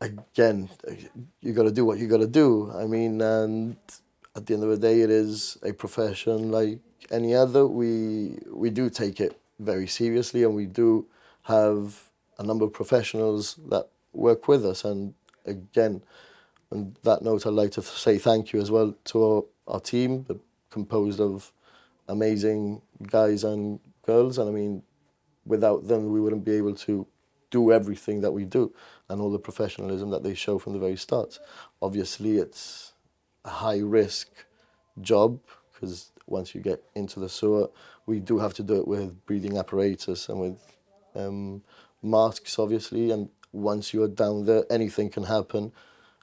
again, 0.00 0.68
you 1.40 1.52
got 1.52 1.64
to 1.64 1.72
do 1.72 1.84
what 1.84 1.98
you 1.98 2.06
got 2.06 2.18
to 2.18 2.26
do. 2.26 2.70
I 2.74 2.86
mean, 2.86 3.20
and 3.20 3.76
at 4.36 4.46
the 4.46 4.54
end 4.54 4.62
of 4.62 4.70
the 4.70 4.78
day, 4.78 5.00
it 5.00 5.10
is 5.10 5.58
a 5.62 5.72
profession 5.72 6.50
like 6.50 6.78
any 7.10 7.34
other. 7.34 7.66
We 7.66 8.38
we 8.52 8.70
do 8.70 8.88
take 8.90 9.20
it 9.20 9.39
very 9.60 9.86
seriously, 9.86 10.42
and 10.42 10.54
we 10.54 10.66
do 10.66 11.06
have 11.42 12.10
a 12.38 12.42
number 12.42 12.64
of 12.64 12.72
professionals 12.72 13.56
that 13.68 13.88
work 14.12 14.48
with 14.48 14.64
us. 14.64 14.84
And 14.84 15.14
again, 15.44 16.02
on 16.72 16.96
that 17.02 17.22
note, 17.22 17.46
I'd 17.46 17.52
like 17.52 17.72
to 17.72 17.82
say 17.82 18.18
thank 18.18 18.52
you 18.52 18.60
as 18.60 18.70
well 18.70 18.94
to 19.04 19.24
our, 19.24 19.44
our 19.74 19.80
team, 19.80 20.26
composed 20.70 21.20
of 21.20 21.52
amazing 22.08 22.80
guys 23.06 23.44
and 23.44 23.80
girls. 24.06 24.38
And 24.38 24.48
I 24.48 24.52
mean, 24.52 24.82
without 25.44 25.86
them, 25.86 26.10
we 26.10 26.20
wouldn't 26.20 26.44
be 26.44 26.56
able 26.56 26.74
to 26.74 27.06
do 27.50 27.72
everything 27.72 28.20
that 28.20 28.30
we 28.30 28.44
do 28.44 28.72
and 29.08 29.20
all 29.20 29.30
the 29.30 29.38
professionalism 29.38 30.10
that 30.10 30.22
they 30.22 30.34
show 30.34 30.58
from 30.58 30.72
the 30.72 30.78
very 30.78 30.96
start. 30.96 31.38
Obviously, 31.82 32.38
it's 32.38 32.92
a 33.44 33.50
high 33.50 33.80
risk 33.80 34.28
job 35.00 35.40
because 35.72 36.12
once 36.30 36.54
you 36.54 36.60
get 36.60 36.82
into 36.94 37.20
the 37.20 37.28
sewer, 37.28 37.68
we 38.06 38.20
do 38.20 38.38
have 38.38 38.54
to 38.54 38.62
do 38.62 38.76
it 38.76 38.88
with 38.88 39.24
breathing 39.26 39.58
apparatus 39.58 40.28
and 40.28 40.40
with 40.40 40.76
um, 41.14 41.62
masks, 42.02 42.58
obviously. 42.58 43.10
And 43.10 43.28
once 43.52 43.92
you 43.92 44.02
are 44.02 44.08
down 44.08 44.46
there, 44.46 44.64
anything 44.70 45.10
can 45.10 45.24
happen 45.24 45.72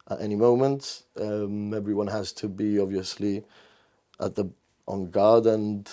at 0.09 0.21
any 0.21 0.35
moment. 0.35 1.03
Um, 1.19 1.73
everyone 1.73 2.07
has 2.07 2.31
to 2.33 2.47
be 2.47 2.79
obviously 2.79 3.43
at 4.19 4.35
the 4.35 4.49
on 4.87 5.11
guard 5.11 5.45
and 5.45 5.89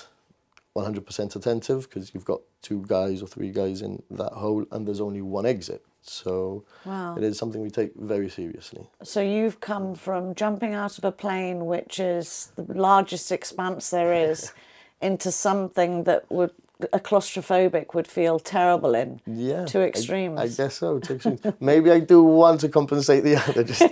100% 0.77 1.37
attentive 1.37 1.88
because 1.88 2.14
you've 2.14 2.24
got 2.24 2.40
two 2.62 2.85
guys 2.87 3.22
or 3.22 3.27
three 3.27 3.50
guys 3.50 3.83
in 3.83 4.03
that 4.11 4.33
hole 4.33 4.64
and 4.70 4.87
there's 4.87 5.00
only 5.00 5.22
one 5.22 5.46
exit. 5.46 5.85
So 6.07 6.64
Wow. 6.85 7.17
it 7.17 7.25
is 7.25 7.38
something 7.38 7.62
we 7.62 7.71
take 7.71 7.93
very 7.97 8.29
seriously. 8.29 8.87
So 9.03 9.21
you've 9.21 9.61
come 9.61 9.95
from 9.95 10.35
jumping 10.35 10.75
out 10.75 10.99
of 10.99 11.05
a 11.05 11.12
plane, 11.12 11.67
which 11.67 11.99
is 11.99 12.53
the 12.57 12.64
largest 12.75 13.33
expanse 13.33 13.90
there 13.90 14.12
is, 14.12 14.53
into 15.01 15.31
something 15.33 16.05
that 16.05 16.31
would 16.31 16.51
a 16.93 16.99
claustrophobic 16.99 17.95
would 17.95 18.07
feel 18.07 18.38
terrible 18.40 18.95
in. 18.97 19.21
Yeah. 19.27 19.64
Two 19.64 19.81
I- 19.81 19.85
extremes. 19.85 20.40
I, 20.40 20.49
guess 20.49 20.75
so. 20.75 20.99
Two 20.99 21.14
extremes. 21.14 21.40
Maybe 21.61 21.90
I 21.90 22.01
do 22.01 22.23
one 22.23 22.59
to 22.59 22.69
compensate 22.69 23.23
the 23.25 23.37
other. 23.37 23.62
Just 23.64 23.83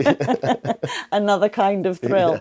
Another 1.13 1.49
kind 1.49 1.87
of 1.87 1.99
thrill. 2.01 2.41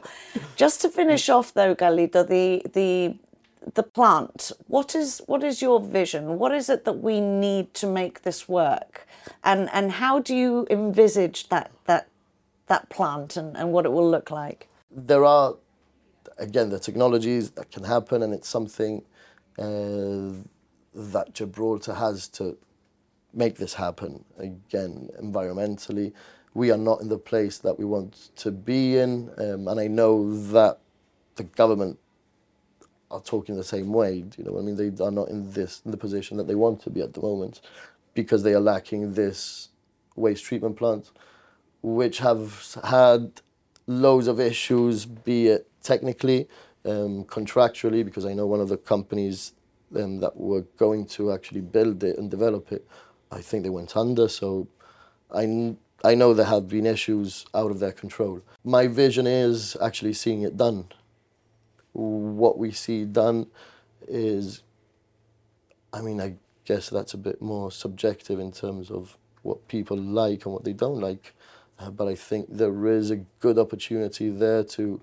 Just 0.55 0.81
to 0.81 0.89
finish 0.89 1.29
off 1.29 1.53
though, 1.53 1.75
Carlito, 1.75 2.27
the 2.27 2.63
the 2.73 3.15
the 3.73 3.83
plant. 3.83 4.51
What 4.67 4.95
is 4.95 5.21
what 5.27 5.43
is 5.43 5.61
your 5.61 5.79
vision? 5.79 6.39
What 6.39 6.53
is 6.53 6.69
it 6.69 6.85
that 6.85 6.99
we 6.99 7.21
need 7.21 7.73
to 7.75 7.87
make 7.87 8.23
this 8.23 8.49
work? 8.49 9.07
And 9.43 9.69
and 9.71 9.93
how 9.93 10.19
do 10.19 10.35
you 10.35 10.67
envisage 10.69 11.49
that 11.49 11.71
that 11.85 12.07
that 12.67 12.89
plant 12.89 13.37
and, 13.37 13.55
and 13.57 13.71
what 13.71 13.85
it 13.85 13.91
will 13.91 14.09
look 14.09 14.31
like? 14.31 14.67
there 14.91 15.25
are, 15.25 15.55
again, 16.37 16.69
the 16.69 16.79
technologies 16.79 17.51
that 17.51 17.71
can 17.71 17.83
happen, 17.83 18.23
and 18.23 18.33
it's 18.33 18.49
something 18.49 19.03
uh, 19.57 20.31
that 20.93 21.33
Gibraltar 21.33 21.93
has 21.93 22.27
to 22.29 22.57
make 23.33 23.55
this 23.55 23.75
happen. 23.75 24.25
Again, 24.37 25.09
environmentally, 25.21 26.13
we 26.53 26.71
are 26.71 26.77
not 26.77 27.01
in 27.01 27.07
the 27.07 27.17
place 27.17 27.57
that 27.59 27.79
we 27.79 27.85
want 27.85 28.31
to 28.37 28.51
be 28.51 28.97
in, 28.97 29.31
um, 29.37 29.67
and 29.67 29.79
I 29.79 29.87
know 29.87 30.35
that 30.51 30.79
the 31.35 31.43
government 31.43 31.97
are 33.11 33.21
talking 33.21 33.55
the 33.55 33.63
same 33.63 33.91
way. 33.91 34.23
You 34.37 34.43
know, 34.43 34.57
I 34.57 34.61
mean, 34.61 34.75
they 34.75 35.03
are 35.03 35.11
not 35.11 35.29
in 35.29 35.51
this 35.51 35.81
in 35.85 35.91
the 35.91 35.97
position 35.97 36.37
that 36.37 36.47
they 36.47 36.55
want 36.55 36.81
to 36.83 36.89
be 36.89 37.01
at 37.01 37.13
the 37.13 37.21
moment 37.21 37.61
because 38.13 38.43
they 38.43 38.53
are 38.53 38.59
lacking 38.59 39.13
this 39.13 39.69
waste 40.15 40.43
treatment 40.45 40.77
plant, 40.77 41.11
which 41.81 42.19
have 42.19 42.77
had 42.83 43.41
loads 43.87 44.27
of 44.27 44.39
issues, 44.39 45.05
be 45.05 45.47
it 45.47 45.67
technically, 45.81 46.47
um, 46.85 47.23
contractually, 47.25 48.03
because 48.03 48.25
I 48.25 48.33
know 48.33 48.45
one 48.45 48.59
of 48.59 48.69
the 48.69 48.77
companies 48.77 49.53
um, 49.95 50.19
that 50.19 50.37
were 50.37 50.61
going 50.77 51.05
to 51.07 51.31
actually 51.31 51.61
build 51.61 52.03
it 52.03 52.17
and 52.17 52.29
develop 52.29 52.71
it, 52.71 52.87
I 53.31 53.41
think 53.41 53.63
they 53.63 53.69
went 53.69 53.95
under. 53.95 54.27
So 54.27 54.67
I, 55.33 55.75
I 56.03 56.15
know 56.15 56.33
there 56.33 56.45
have 56.45 56.67
been 56.67 56.85
issues 56.85 57.45
out 57.53 57.71
of 57.71 57.79
their 57.79 57.91
control. 57.91 58.41
My 58.63 58.87
vision 58.87 59.27
is 59.27 59.77
actually 59.81 60.13
seeing 60.13 60.43
it 60.43 60.57
done. 60.57 60.85
What 61.93 62.57
we 62.57 62.71
see 62.71 63.05
done 63.05 63.47
is, 64.07 64.63
I 65.93 66.01
mean, 66.01 66.21
I 66.21 66.35
guess 66.65 66.89
that's 66.89 67.13
a 67.13 67.17
bit 67.17 67.41
more 67.41 67.71
subjective 67.71 68.39
in 68.39 68.51
terms 68.51 68.89
of 68.89 69.17
what 69.41 69.67
people 69.67 69.97
like 69.97 70.45
and 70.45 70.53
what 70.53 70.63
they 70.63 70.73
don't 70.73 70.99
like. 70.99 71.33
Uh, 71.79 71.89
but 71.89 72.07
I 72.07 72.15
think 72.15 72.47
there 72.49 72.85
is 72.87 73.11
a 73.11 73.17
good 73.39 73.57
opportunity 73.57 74.29
there 74.29 74.63
to 74.63 75.01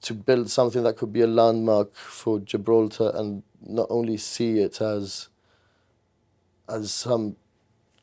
to 0.00 0.14
build 0.14 0.48
something 0.48 0.84
that 0.84 0.96
could 0.96 1.12
be 1.12 1.22
a 1.22 1.26
landmark 1.26 1.92
for 1.94 2.38
Gibraltar 2.38 3.10
and 3.14 3.42
not 3.66 3.88
only 3.90 4.16
see 4.16 4.60
it 4.60 4.80
as 4.80 5.28
as 6.68 6.92
some 6.92 7.36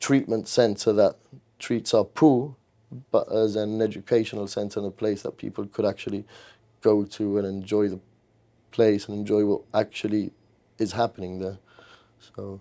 treatment 0.00 0.48
center 0.48 0.92
that 0.92 1.16
treats 1.58 1.94
our 1.94 2.04
poo, 2.04 2.54
but 3.10 3.32
as 3.32 3.56
an 3.56 3.80
educational 3.80 4.46
center 4.46 4.80
and 4.80 4.88
a 4.88 4.90
place 4.90 5.22
that 5.22 5.38
people 5.38 5.66
could 5.66 5.86
actually 5.86 6.24
go 6.86 7.04
to 7.04 7.38
and 7.38 7.46
enjoy 7.46 7.88
the 7.88 8.00
place 8.70 9.08
and 9.08 9.18
enjoy 9.18 9.44
what 9.44 9.62
actually 9.74 10.24
is 10.78 10.92
happening 10.92 11.32
there. 11.40 11.58
So 12.20 12.60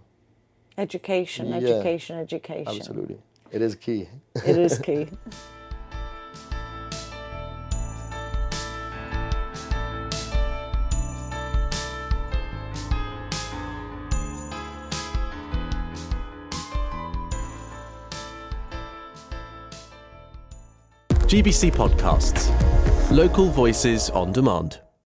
Education, 0.77 1.47
Yeah. 1.49 1.55
education, 1.57 2.17
education. 2.17 2.67
absolutely, 2.75 3.19
it 3.51 3.61
is 3.61 3.75
key. 3.75 4.01
It 4.51 4.57
is 4.67 4.77
key. 4.79 5.07
GBC 21.27 21.71
Podcasts. 21.71 22.74
Local 23.15 23.49
voices 23.49 24.09
on 24.09 24.33
demand. 24.33 24.84